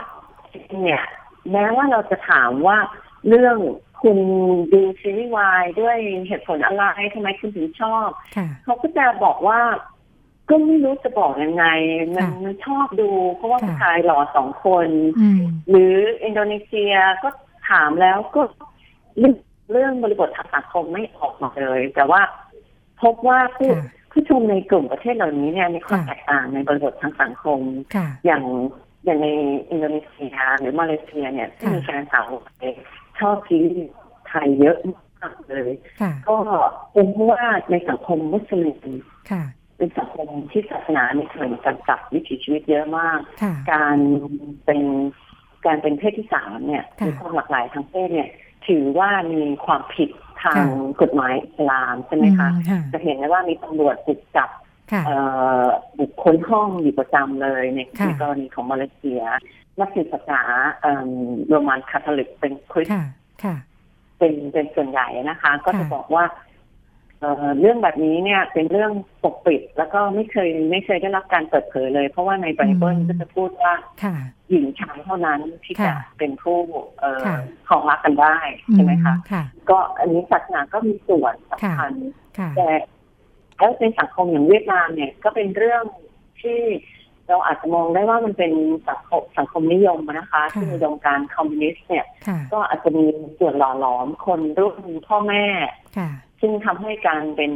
[0.83, 1.03] เนี่ย
[1.51, 2.77] แม้ว่าเราจะถามว่า
[3.27, 3.57] เรื่อง
[4.01, 4.17] คุณ
[4.73, 6.83] ดูซีรีส์วายด้วยเหตุผลอะไร
[7.13, 9.59] ทำไมคุณถึงชอบค่ะเขาก็จะบอกว่า
[10.49, 11.65] ก็ไม่รู้จะบอกยังไง
[12.15, 14.87] มันค่ะมันชอบดู เพราะว่าค่ะผู้ชายหล่อสองคน
[15.19, 17.29] อืมหรืออินโดนีเซียก็
[17.69, 18.41] ถามแล้วก็
[19.19, 19.33] เรื่อง
[19.71, 22.21] เรื่องบริบททางสังคมไม่ออกมาเลย แต่ว่า
[23.01, 27.59] พบว่าผู้ค่ะผู้ชมในกลุ่มประเทศเหล่านี้เนี่ยมีความค่ะแตกต่างในบริบททางสังคม
[27.95, 28.43] ค่ะอย่าง
[29.05, 29.27] อย่างใน
[29.69, 32.27] อินโดนีเซียหรือมาเลเซียเนี่ยที่มีแฟนสาว
[33.19, 33.93] ชอบซีรีส์
[34.27, 34.77] ไทยเยอะ
[35.21, 36.35] มากเลยค่ะก็
[36.93, 38.79] เป็นเพราะว่าในสังคมมุสลิม
[39.31, 39.43] ค่ะ
[39.77, 43.97] เป็นสังคมที่ศาสนามีส่วนกำกับวิถีชีวิตเยอะมากค่ะการ
[44.65, 44.81] เป็น
[45.65, 48.29] การเป็นเพศที่สามเนี่ยค่ะมีความหลากหลายทางเพศเนี่ย
[48.67, 50.09] ถือว่ามีความผิด
[50.43, 54.62] ทางค่ะกฎหมายอิสลามใช่ไหมคะอืมค่ะจะเห็นได้ว่ามีตำรวจบุกจับค่ะเอ่อ
[55.99, 59.21] บุคคลห้องอยู่ประจำเลยในค่ะในกรณีของมาเลเซีย
[59.79, 60.41] นักศึกษาสนา
[60.81, 61.09] เอิ่ม
[61.47, 63.05] โรมันคาทอลิกเป็นคริสค่ะ
[63.43, 63.55] ค่ะ
[64.17, 66.25] เป็นเป็นส่วนใหญ่นะคะ ก็จะค่ะบอกว่า
[67.19, 68.91] เอ่อเรื่องแบบนี้เนี่ยเป็นเรื่อง
[69.23, 73.73] ปกปิด แล้วก็ไม่เคยไม่เคยได้รับการเปิดเผยเลย เพราะว่าในไบเบิลอืมก็จะพูดว่า
[74.03, 74.15] ค่ะ
[74.49, 76.59] หญิงชายเท่านั้นที่จะค่ะเป็นผู้
[76.99, 77.37] เอ่อค่ะ
[77.69, 78.37] ของรักกันได้
[78.73, 81.93] ใช่ไหมคะค่ะก็อันนี้ศาสนาก็มีส่วนสำคัญ
[82.39, 82.69] ค่ะแต่
[83.59, 85.83] แล้วในสังคมอย่างเวียดนามเนี่ยก็เป็นเรื่อง
[86.41, 86.59] ที่
[87.27, 88.53] เราอาจจะมองได้ว่ามันเป็น
[88.89, 93.05] สังคมสังคมนิยมนะคะค่ะที่อุดมการณ์คอมมิวนิสต์เนี่ยค่ะก็อาจจะมี
[93.39, 94.77] ส่วนหล่อหลอมคนรุ่น
[95.07, 95.45] พ่อแม่
[95.97, 96.09] ค่ะ
[96.41, 97.51] ซึ่งทำให้การเป็น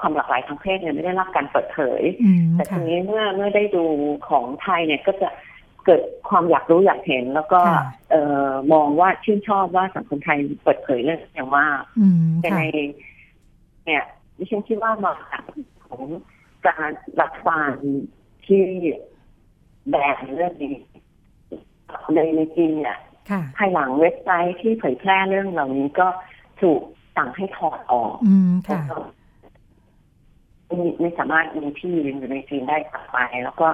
[0.00, 3.84] ความหลากหลายทางเพศเนี่ยไม่ได้รับการเปิดเผยอืมแต่ทีค่ะนี้เมื่อเมื่อได้ดู
[4.28, 5.28] ของไทยเนี่ยก็จะ
[5.84, 12.62] เกิดความอยากรู้อยากเห็น แล้วก็ค่ะเอ่อมองว่าชื่นชอบว่าสังคมไทยเปิดเผยเรื่องอย่างมากอืมแต่ค่ะใน
[13.86, 14.04] เนี่ย
[14.36, 15.42] ดิฉันคิดว่ามาจาก
[15.88, 16.02] ของ
[16.66, 17.72] การรัฐบาล
[18.46, 18.62] ที่
[19.88, 20.74] แบนเรื่องนี้
[22.14, 22.98] ในในจีนเนี่ย
[23.30, 26.08] ค่ะภายหลังเว็บไซต์ที่เผยแพร่เรื่องเหล่านี้ก็
[26.60, 26.80] ถูก
[27.16, 28.82] สั่งให้ถอดออกอืมค่ะ
[30.66, 33.68] ไม่ไม่สามารถมีที่ยืนอยู่ในจีนได้ต่อไป แล้วก็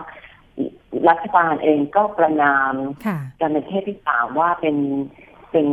[1.09, 2.75] รัฐบาลเองก็ประนาม
[3.07, 4.77] ค่ะการเป็นเพศที่สามว่าเป็น
[5.51, 5.67] เป็น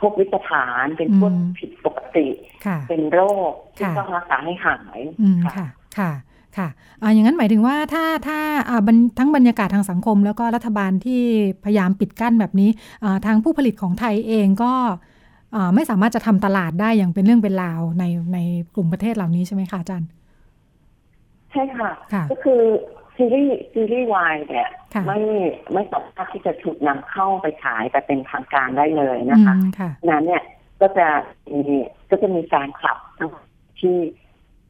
[0.00, 2.26] พวกวิตฐาน เป็นพวกอืมผิดปกติ
[2.66, 3.20] ค่ะเป็นโร
[3.50, 5.66] คที่ค่ะต้องรักษาให้หายอืมค่ะ
[5.98, 6.10] ค่ะ
[6.56, 6.68] ค่ะ
[7.02, 8.38] อ่าอย่างนั้นหมายถึงว่าถ้าถ้า
[8.68, 11.22] อ่าบรรทั้งบรรยากาศทางสังคม แล้วก็รัฐบาลที่
[11.64, 12.70] พยายามปิดกั้นแบบนี้
[13.04, 14.72] อ่าทางผู้ผลิตของไทยเองก็
[15.56, 18.38] อ่าไม่สามารถจะทำตลาดได้อย่างเป็นเรื่องเป็นราวในใน
[18.74, 20.08] กลุ่มประเทศเหล่านี้ใช่ไหมคะอาจารย์
[21.52, 22.60] ใช่ค่ะค่ะก็คือ
[23.18, 25.18] ซีรีส์ซีรีส์วายเนี่ยค่ะไม่
[25.72, 30.42] ไม่สามารถที่จะถูกนำเข้าไปฉายอย่างเป็นทางการได้เลยนะคะอืมค่ะนั้นเนี่ย
[30.80, 31.08] ก็จะ
[31.52, 31.62] มี
[32.10, 32.98] ก็จะมีแฟนคลับ
[33.80, 33.96] ที่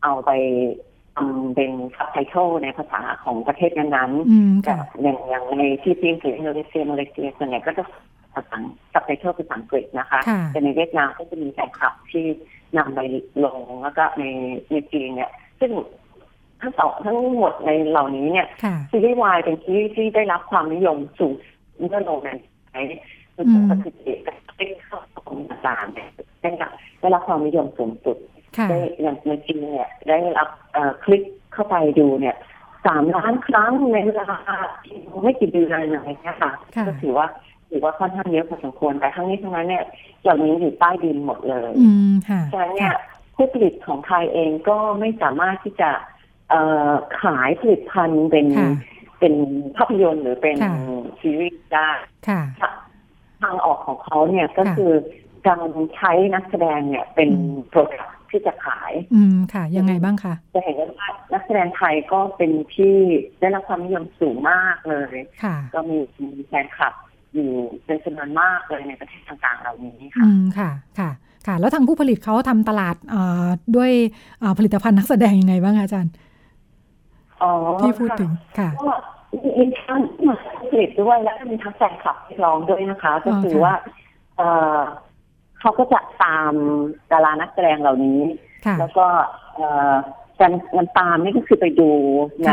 [0.03, 7.85] เอาไปทำเป็นซับไตเติลในภาษาของประเทศนั้นๆแต่อย่างอย่างในที่จีนหรืออินโดนีเซียมาเลเซียส่วนใหญ่ก็จะ
[8.35, 8.59] ภาษา
[8.93, 10.21] ซับไตเติลภาษาอังกฤษนะคะ
[10.53, 12.25] แต่ในเวียดนามก็จะมีแฟนคลับที่
[12.77, 13.01] นำไป
[13.45, 14.25] ลงแล้วก็ใน
[14.71, 15.31] ในจีนเนี่ย
[15.61, 15.73] ซึ่ง
[16.61, 18.47] ทั้งสองทั้งหมดในเหล่านี้เนี่ย
[18.91, 21.35] ซีรีส์วายเป็นซีรีส์ที่ได้รับความนิยมสูง
[21.77, 22.29] เมื่อลงใน
[22.73, 22.83] ไอ้
[23.35, 24.19] คือก็คือเอก
[24.57, 28.17] เป็นข้าของต่างๆได้รับได้รับความนิยมสูงสุด
[28.69, 30.49] ได้อย่างในจีนเนี่ยได้รับ
[31.05, 32.37] คลิกเข้าไปดูเนี่ย
[32.87, 34.39] สามล้านครั้งในเวลา
[35.23, 36.53] ไม่กี่เดือนอะไรอย่างเงี้ยค่ะ
[36.87, 37.27] ก็ถือว่า
[37.71, 39.85] ถือว่าค่อนข้างเยอะพอสมควรแต่ทั้งนี้ทั้งนั้นเนี่ย
[40.23, 41.73] เหล่านี้อยู่ใต้ดินหมดเลย
[42.53, 42.95] ฉะนั้นเนี่ย
[43.37, 45.91] ผู้ผลิตของไทยเองก็ไม่สามารถที่จะ
[47.23, 48.47] ขายผลิตภัณฑ์เป็น
[49.21, 49.35] เป็น
[49.77, 50.57] ภาพยนตร์หรือเป็น
[51.21, 51.91] ซีรีส์ได้
[53.43, 54.93] ทางออกของเขาเนี่ยก็คือ
[55.47, 55.61] การ
[55.97, 57.31] ใช้นักแสดงเนี่ยเป็น
[57.69, 62.95] โปรดักที่จะขาย อืมค่ะ ยังไงบ้างคะจะเห็นว่านักแสดงไทยก็เป็นที่
[63.41, 65.99] ได้รับความนิยมสูงมากเลยค่ะก็มี
[66.49, 66.95] แฟนคลับ
[67.35, 67.51] อยู่
[67.85, 71.11] เป็นจำนวนมากเลยในประเทศต่างๆเหล่านี้ค่ะอืมค่ะ ค่ะ
[71.47, 72.97] ค่ะ แล้วทางผู้ผลิตเขาทำตลาด
[73.77, 73.91] ด้วย
[74.59, 76.13] ผลิตภัณฑ์นักแสดงยังไงบ้างอาจารย์
[77.81, 78.71] ที่พูดถึงค่ะ
[79.59, 80.01] มีทั้ง
[80.71, 83.75] ผลิตด้วยแล้วก็มีทั้งแฟนคลับที่ร้องด้วยนะคะ ก็คือว่า
[84.37, 84.43] เอ
[85.61, 86.53] เขาก็จะตาม
[87.11, 88.21] ดารานักแสดงเหล่านี้
[88.79, 89.07] แล้วก็
[90.41, 91.91] การมันตามนี่ก็คือไปดู
[92.47, 92.53] ใน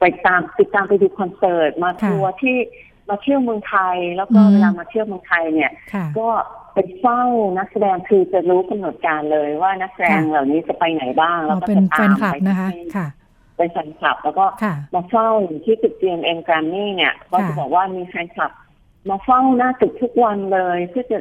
[0.00, 2.56] ไปตามติดตามไปดูคอนเสิร์ตมาทัวร์ที่
[3.08, 5.72] มาเที่ยวเมืองไทย แล้วก็เวลามาเที่ยวเมืองไทยเนี่ย
[6.18, 6.28] ก็
[6.76, 7.24] ไปเฝ้า
[7.58, 13.06] นักแสดงคือจะรู้กำหนดการเลยว่านักแสดงเหล่านี้จะไปไหนบ้างแล้วก็จะตามไปนะคะค่ะ
[13.56, 14.46] เป็นแฟนคลับ แล้วก็
[14.94, 15.28] มาเฝ้า
[15.64, 18.52] ที่ตึกเตียมเอ็มการนี่เนี่ยก็จะบอกว่ามีแฟนคลับ
[19.08, 21.18] มาเฝ้าหน้าตึกทุกวันเลยเพื่อจะ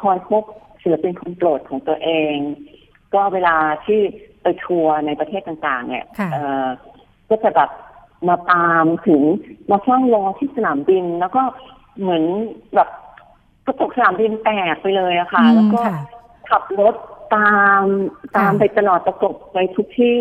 [0.00, 0.44] คอยพบ
[0.82, 2.36] ศิลปินคนโปรดของตัวเอง
[3.14, 4.00] ก็เวลาที่
[4.42, 6.06] ไปทัวร์ในประเทศต่างๆ เนี่ย
[7.28, 7.70] ก็จะแบบ
[8.28, 9.22] มาตามถึง
[9.70, 11.42] มาเฝ้ารอที่สนามบิน แล้วก็
[12.00, 12.24] เหมือน
[12.74, 12.88] แบบ
[13.66, 15.80] กระจกสนามบินแตกไปเลยอะค่ะแล้วก็
[16.50, 16.94] ขับรถ
[17.34, 17.82] ตาม
[18.36, 20.20] ตามไปตลอดประกบไปทุกที่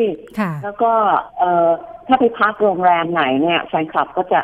[0.64, 0.91] แล้วก็
[1.38, 1.70] เอ่อ
[2.08, 4.41] ถ้าไปพักโรงแรมไหนเนี่ยแฟนคลับก็จะ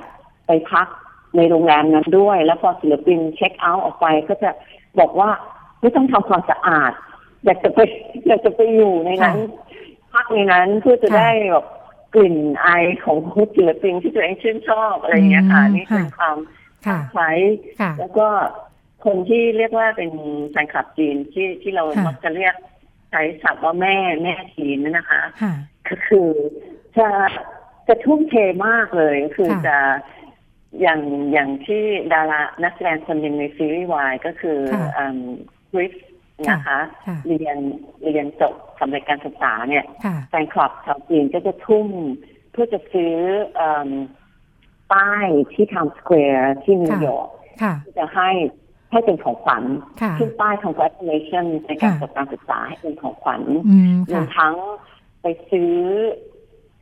[0.47, 0.88] ไปพัก
[1.36, 4.49] ในโรงแรมนั้นด้วย แล้วพอศิลปินเช็คเอาท์ออกไปก็จะ
[4.99, 5.30] บอกว่า
[5.82, 6.91] ไม่ต้องทำความสะอาด
[7.45, 7.80] อยากจะไป
[8.28, 9.38] อยากจะไปอยู่ในนั้น
[10.14, 11.66] พักในนั้นเพื่อจะได้แบบ
[12.16, 12.68] กลิ่นไอ
[13.04, 13.18] ของ
[13.56, 16.38] ศิลปินที่ตัวเองชื่นชอบอะไรอย่างเงี้ยค่ะนี่เป็นความ
[17.14, 17.39] คล้าย
[17.99, 18.28] แล้วก็
[19.06, 20.12] คนที่เรียกว่าเป็น
[20.49, 22.56] แฟนคลับจีนที่ที่เรามักจะเรียก
[23.12, 25.22] ใช้ศัพท์ว่าแม่แม่จีนนั่นนะคะ
[25.89, 26.30] ก็คือ
[26.97, 27.10] จะ
[27.88, 28.34] จะทุ่มเท
[28.68, 29.78] มากเลย คือจะ
[30.82, 31.84] อย่างอย่างที่
[32.14, 34.60] ดารานักแสดงคนหนึ่งในซีรีส์วายก็คือ
[35.72, 35.93] คริส
[36.49, 36.80] นะคะ
[37.28, 37.58] เรียน
[38.04, 39.86] เรียนจบสำเร็จการศึกษาเนี่ย
[40.30, 41.88] แฟนคลับชาวจีนก็จะทุ่ม
[42.52, 43.14] เพื่อจะซื้อ
[44.91, 47.30] ป้ายที่ Times Square ที่นิวยอร์ก
[47.97, 48.30] จะให้
[48.92, 49.64] ให้เป็นของขวัญ
[50.18, 53.42] ขึ้นป้าย congratulation ในการจบการศึกษาให้เป็นของขวัญ
[54.12, 54.56] รวมทั้ง
[55.22, 55.74] ไปซื้อ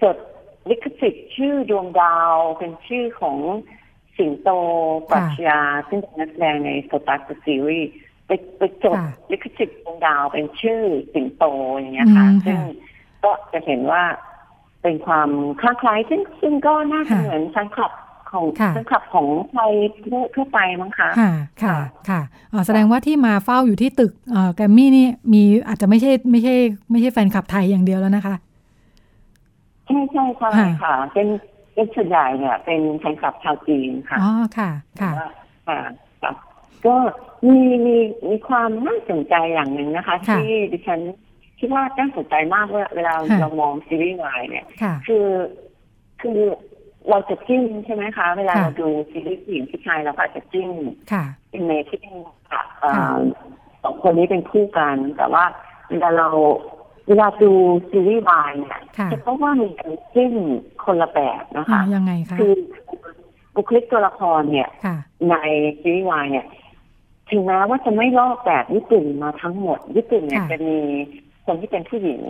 [0.04, 0.18] จด
[0.70, 3.38] ลิขสิทธิ์ชื่อดวงดาวเป็นชื่อของ
[4.18, 4.50] สิงโต
[5.10, 7.90] ปรัชญาซึ่งเป็นนักแสดงในสตาร์ทซีรีส์
[8.26, 8.98] ไปไปจด
[9.32, 10.82] ลิขสิทธิ์ดวงดาวเป็นชื่อ
[11.14, 11.44] สิงโต
[11.74, 12.60] อย่างเงี้ยค่ะ ซึ่ง
[13.24, 14.04] ก็จะเห็นว่า
[14.82, 15.30] เป็นความ
[15.62, 17.94] คล้าคล้ายซึ่งซึ่งก็น่าจะเหมือนแฟนคลับ
[18.32, 19.72] ของแฟนคลับของไทย
[20.36, 21.32] ทั่วไปมั้งคะค่ะ
[21.64, 21.78] ค่ะ
[22.10, 22.22] ค่ะ
[22.66, 24.12] แสดงว่าที่มาเฝ้าอยู่ที่ตึก
[24.56, 26.56] แกรมมี่นี่มีอาจจะไม่ใช่ไม่ใช่
[26.92, 28.36] ไม่ใช่แฟนคลับไทยอย่างเดียวแล้วนะคะ
[29.88, 30.50] ใช่ใช่ค่ะ
[30.84, 31.28] ค่ะ เป็น
[31.74, 34.70] เป็นส่วนใหญ่เนี่ย เป็นแฟนคลับชาวจีนค่ะอ๋อค่ะ
[35.02, 35.12] ค่ะ
[35.68, 35.80] ค่ะ
[36.86, 36.96] ก็
[37.48, 37.96] มีมี
[38.30, 41.00] มีความน่าสนใจอย่างหนึ่งนะคะ ที่ดิฉัน
[41.60, 44.66] คิดว่าน่าสนใจมากเวลาเรามองซีรีส์วายเนี่ย
[45.08, 45.28] คือ
[46.22, 46.40] คือ
[47.10, 50.72] เราจะจิ้มใช่ไหมคะ เวลาเราดูซีรีส์ผู้หญิงผู้ชายเราก็อาจจะจิ้ม
[51.50, 52.16] เป็นเมที่เป็น
[53.84, 55.44] สองคนนี้เป็นคู่กัน แต่ว่า
[55.90, 56.28] เวลาเรา
[57.08, 57.52] เวลาดู
[57.90, 58.80] ซีรีส์วายเนี่ย
[59.12, 60.34] จะพบว่ามีการจิ้ม
[60.86, 62.54] คนละแบบนะคะยังไงคะคือ
[63.56, 64.70] บุคลิกตัวละครเนี่ย
[65.30, 65.36] ใน
[65.82, 66.46] ซีรีส์วายเนี่ย
[67.32, 70.80] ถึงแม้ว่าจะไม่ลอกแบบญี่ปุ่นมาทั้งหมด ญี่ปุ่นเนี่ยจะมี
[71.46, 72.22] คนที่เป็นผู้หญิง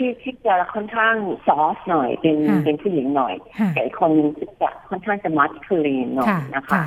[0.00, 3.34] ที่ที่จะค่อนข้างซอฟหน่อยเป็นเป็นผู้หญิงหน่อย
[3.74, 4.28] แต่อีกคนนึง
[4.62, 6.82] จะค่อนข้างจะมัดคืลีนหน่อยนะคะ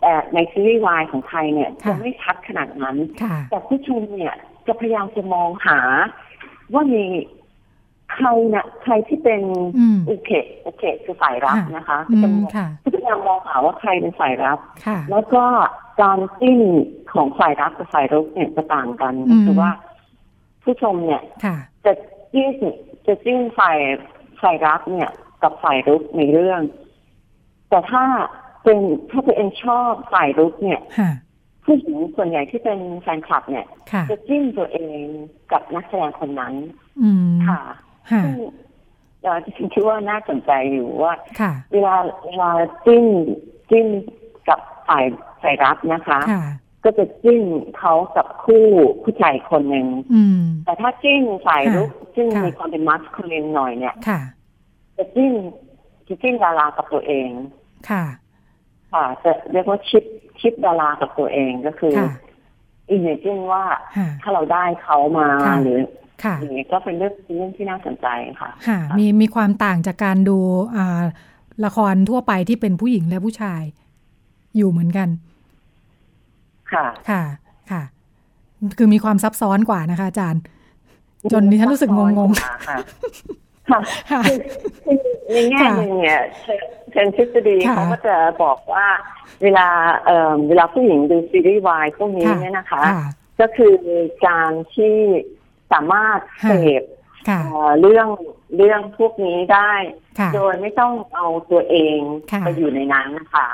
[0.00, 2.96] แต่ในซีรีส์วายของไทยเนี่ยจะไม่ชัดขนาดนั้น
[3.50, 4.34] แต่ผู้ชมเนี่ย
[4.66, 5.78] จะพยายามจะมองหา
[6.72, 7.04] ว่ามี
[8.12, 9.42] ใครนะใครที่เป็น
[10.08, 10.30] อุเค
[10.64, 14.58] อุเคคือฝ่ายรับนะคะจะพยายามมองหาว่าใครเป็นฝ่ายรับ
[15.10, 15.44] แล้วก็
[16.02, 16.60] การจิ้น
[17.12, 19.14] ของฝ่ายรับกับฝ่ายรุกเนี่ยจะต่างกัน
[19.46, 19.70] คือว่า
[20.64, 21.22] ผู้ชมเนี่ย
[21.84, 21.92] จะ
[22.34, 22.52] จิ้น
[23.06, 23.78] จะจิ้นฝ่าย
[24.42, 25.10] ฝ่ายรักเนี่ย
[25.42, 26.60] กับฝ่ายรุกในเรื่อง
[27.68, 28.04] แต่ถ้า
[28.62, 28.78] เป็น
[29.10, 30.80] ถ้าตัวเองชอบฝ่ายรุกเนี่ย
[31.64, 33.66] ผู้หญิงส่วนใหญ่ที่เป็นแฟนคลับเนี่ย
[34.10, 35.02] จะจิ้นตัวเอง
[35.52, 36.54] กับนักแสดงคนนั้น
[37.48, 37.62] ค่ะ
[38.24, 38.36] ซึ่ง
[39.22, 41.14] เราจริงคิดว่าน่าสนใจอยู่ว่า
[41.72, 42.50] เวลาเวลา
[42.86, 43.04] จิ้น
[43.70, 43.86] จิ้น
[44.48, 45.04] กับฝ่าย
[45.42, 46.18] ฝ่ายรับนะคะ
[46.84, 47.42] ก็จะจิ้น
[47.78, 48.66] เขากับคู่
[49.02, 49.86] ผู้ชายคนหนึ่ง
[50.64, 53.94] แต่ถ้าจิ้นฝ่ายรุกจิ้นมีความเป็นมัสคูลินหน่อยเนี่ย
[54.96, 55.32] จะจิ้น
[56.08, 57.28] จะจิ้นดารากับตัวเอง
[57.90, 58.04] ค่ะ
[58.92, 60.04] ค่ะจะเรียกว่าชิป
[60.40, 61.94] ชิปดารากับตัวเองก็คือ
[62.90, 63.64] อินเนจิ้นว่า
[64.22, 65.28] ถ้าเราได้เขามา
[65.62, 65.78] หรือ
[66.40, 68.06] อย่างนี้ก็เป็นเรื่องเรื่องที่น่าสนใจ
[68.40, 70.38] ค่ะ ค่ะ มีมีความต่างจากการดู
[70.76, 71.02] อ่า
[71.64, 73.62] ละครทั่วไปที่เป็นผู้หญิงและผู้ชาย
[74.56, 75.08] อยู่เหมือนกัน
[76.74, 77.22] ค่ะค่ะ
[77.70, 77.82] ค่ะ
[78.78, 80.42] คือมีความซับซ้อนกว่านะคะ อาจารย์
[81.32, 82.78] จนดิฉันรู้สึกงงงค่ะ
[84.10, 84.20] ค่ะ
[85.32, 86.20] ในแง่หนึ่งเนี่ย
[86.92, 88.86] เชิงทฤษฎีเขาก็จะบอกว่า
[89.42, 89.68] เวลา
[90.04, 92.82] เอ่อเวลาผู้หญิงดูซีรีส์วายพวกนี้เนี่ยนะคะ
[93.40, 93.72] ก็คือ
[94.26, 94.96] การที่
[95.72, 96.82] สามารถเสพ
[97.80, 98.08] เรื่อง
[98.56, 99.72] เรื่องพวกนี้ได้
[100.34, 101.98] โดยไม่ต้องเอาตัวเอง
[102.44, 103.46] ไปอยู่ในนั้นนะคะ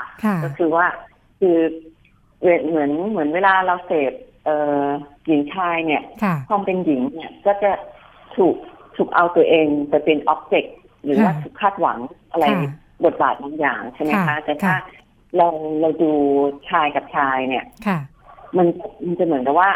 [0.43, 0.85] ก็คือว่า
[1.39, 1.57] คือ
[2.41, 4.13] เหมือนเหมือนเวลาเราเสพ
[5.27, 6.01] หญิงชายเนี่ย
[6.49, 7.71] ความเป็นหญิงเนี่ยก็จะ
[8.35, 8.55] ถูก
[8.95, 11.99] ถูกเอาตัวเองไปเป็นอ็อบเจกต์หรือว่าถูกคาดหวัง
[12.31, 12.45] อะไร
[13.05, 14.75] บทบาทบางอย่างใช่ไหมคะแต่ถ้า
[15.37, 15.47] เรา
[15.81, 16.11] เราดู
[16.69, 17.65] ชายกับชายเนี่ย
[18.57, 18.67] มัน
[19.05, 19.69] มันจะเหมือนกับว่า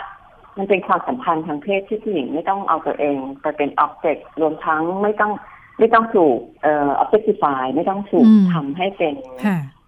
[0.57, 5.31] มันเป็นความสัมพันธ์ทางเพศที่ผู้หญิงไม่ต้องเอาตัวเองไปเป็นอ็อบเจกต์รวมทั้งไม่ต้อง
[5.79, 9.13] ไม่ต้องถูกเอ่อ objectify ไม่ต้องถูกทำให้เป็น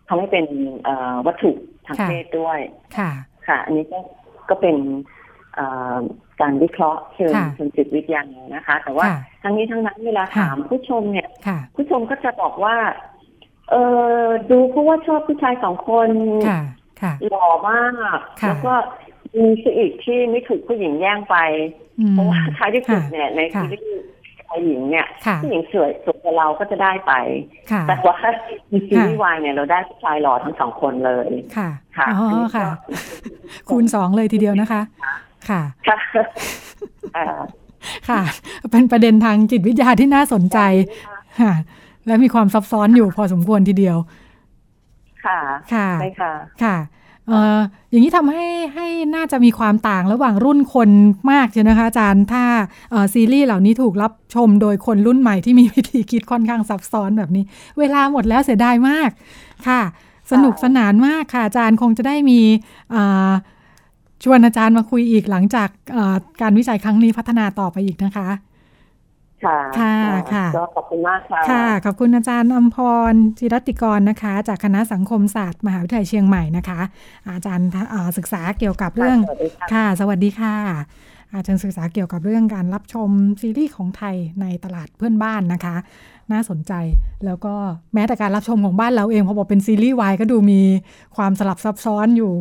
[0.07, 0.45] ทำให้เป็น
[0.83, 1.51] เอ่อวัตถุ
[1.87, 2.59] ทางเพศด้วย
[2.97, 3.11] ค่ะ
[3.47, 3.99] ค่ะ อันนี้ก็
[4.49, 4.77] ก็เป็น
[6.41, 8.21] การวิเคราะห์เชิงเชิงจิตวิทยา
[8.55, 9.05] นะคะ แต่ว่า
[9.43, 11.27] ทั้งนี้ทั้งนั้นเวลาถามผู้ชมเนี่ย
[11.75, 12.75] ผู้ชมก็จะบอกว่า
[13.71, 13.75] เอ
[14.21, 16.09] อดูเพราะว่าชอบผู้ชายสองคน
[17.29, 17.85] หล่อมา
[18.17, 18.73] ก แล้วก็
[19.35, 21.37] มีสิอีกที่ไม่ถูกผู้หญิงแย่งไป
[22.11, 24.05] เพราะว่าท้ายที่สุดเนี่ยในซีรีส์
[24.47, 25.07] ชายหญิงเนี่ย
[25.43, 27.13] ผู้หญิงสวยสุดกว่าเราก็จะได้ไป
[27.87, 32.67] แต่ว่าในซีรีส์วายเนี่ยเราได้ผู้ชายหล่อทั้งสองคนเลยค่ะค่ะอ๋อค่ะ
[33.69, 34.81] คูณสองเลยทีเดียวนะคะ
[35.49, 35.61] ค่ะ
[38.09, 38.21] ค่ะ
[38.71, 40.59] เป็นประเด็นทางจิตวิทยาที่น่าสนใจ
[41.41, 41.53] ค่ะ
[42.07, 43.97] และมีความซับซ้อนอยู่พอสมควรทีเดียว
[45.25, 45.39] ค่ะ
[45.73, 46.31] ค่ะใช่ค่ะ
[46.63, 50.89] ค่ะเอย่างนี้ทำให้ให้น่าจะมีความต่างระหว่างรุ่นคน
[51.31, 52.43] มากใช่นะคะอาจารย์ถ้า
[53.13, 57.43] ซีรีส์เหล่านี้ถูกรับชมโดยคนรุ่นใหม่ที่มีวิธีคิดค่อนข้างซับซ้อนแบบนี้
[57.79, 59.09] เวลาหมดแล้วเสียดายมาก
[59.67, 59.81] ค่ะ
[60.31, 62.39] สนุกสนานมากค่ะอาจารย์คงจะได้มี
[64.23, 65.69] ชวนอาจารย์มาคุยอีกหลังจาก
[66.41, 68.27] การวิจัยครั้งนี้พัฒนาต่อไปอีกนะคะ
[69.45, 69.95] ค่ะค่ะ
[70.33, 72.77] ค่ะก็ขอบคุณมากค่ะ ค่ะ ขอบคุณอาจารย์อมพ
[73.11, 76.79] รจิรัฐติกรนะคะ จากคณะสังคมศาสตร์มหาวิทยาลัยเชียงใหม่นะคะ
[77.29, 77.69] อาจารย์
[78.17, 79.19] ศึกษาเกี่ยวกับเรื่อง
[79.73, 80.55] ค่ะ สวัสดีค่ะ
[81.33, 83.09] อาจารย์ศึกษาเกี่ยวกับเรื่องการรับชม
[83.41, 85.75] ซีรีส์ของไทยในตลาดเพื่อนบ้านนะคะ
[86.31, 86.73] น่าสนใจ
[87.25, 87.53] แล้วก็
[87.93, 90.61] แม้แต่การรับชมของบ้านเราเองพอบอกเป็นซีรีส์วายก็ดูมี
[91.15, 92.33] ความสลับซับซ้อนอยู่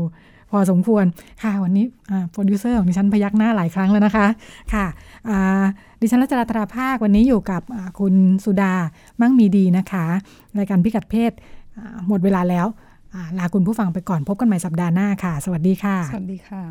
[0.51, 1.05] พอสมควร
[1.43, 1.85] ค่ะวันนี้
[2.31, 4.27] โปรดิวเซอร์ของดิฉันพยักหน้าหลายครั้งแล้วนะคะ
[4.75, 4.87] ค่ะ
[6.01, 7.63] ดิฉันรัชดาตราภาควันนี้อยู่กับ
[7.99, 8.75] คุณสุดา
[9.21, 10.05] มั่งมีดีนะคะ
[10.59, 11.33] รายการพิกัดเพศ
[12.09, 12.67] หมดเวลาแล้ว
[13.39, 16.63] ลาคุณผู้ฟังไปก่อนพบกันใหม่สัปดาห์หน้าค่ะ สวัสดีค่ะ สวัสดีค่ะ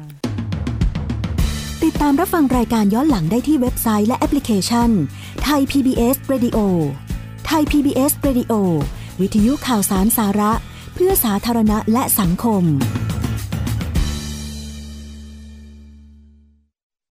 [1.83, 4.89] ติดตามรับฟังรายการย้อนหลังได้ที่เว็บไซต์และแอปพลิเคชัน
[5.43, 6.57] ไทย PBS Radio
[7.45, 8.53] ไทย PBS Radio
[9.21, 10.51] วิทยุข่าวสารสาระ
[10.93, 12.63] เพื่อสาธารณะและสังคม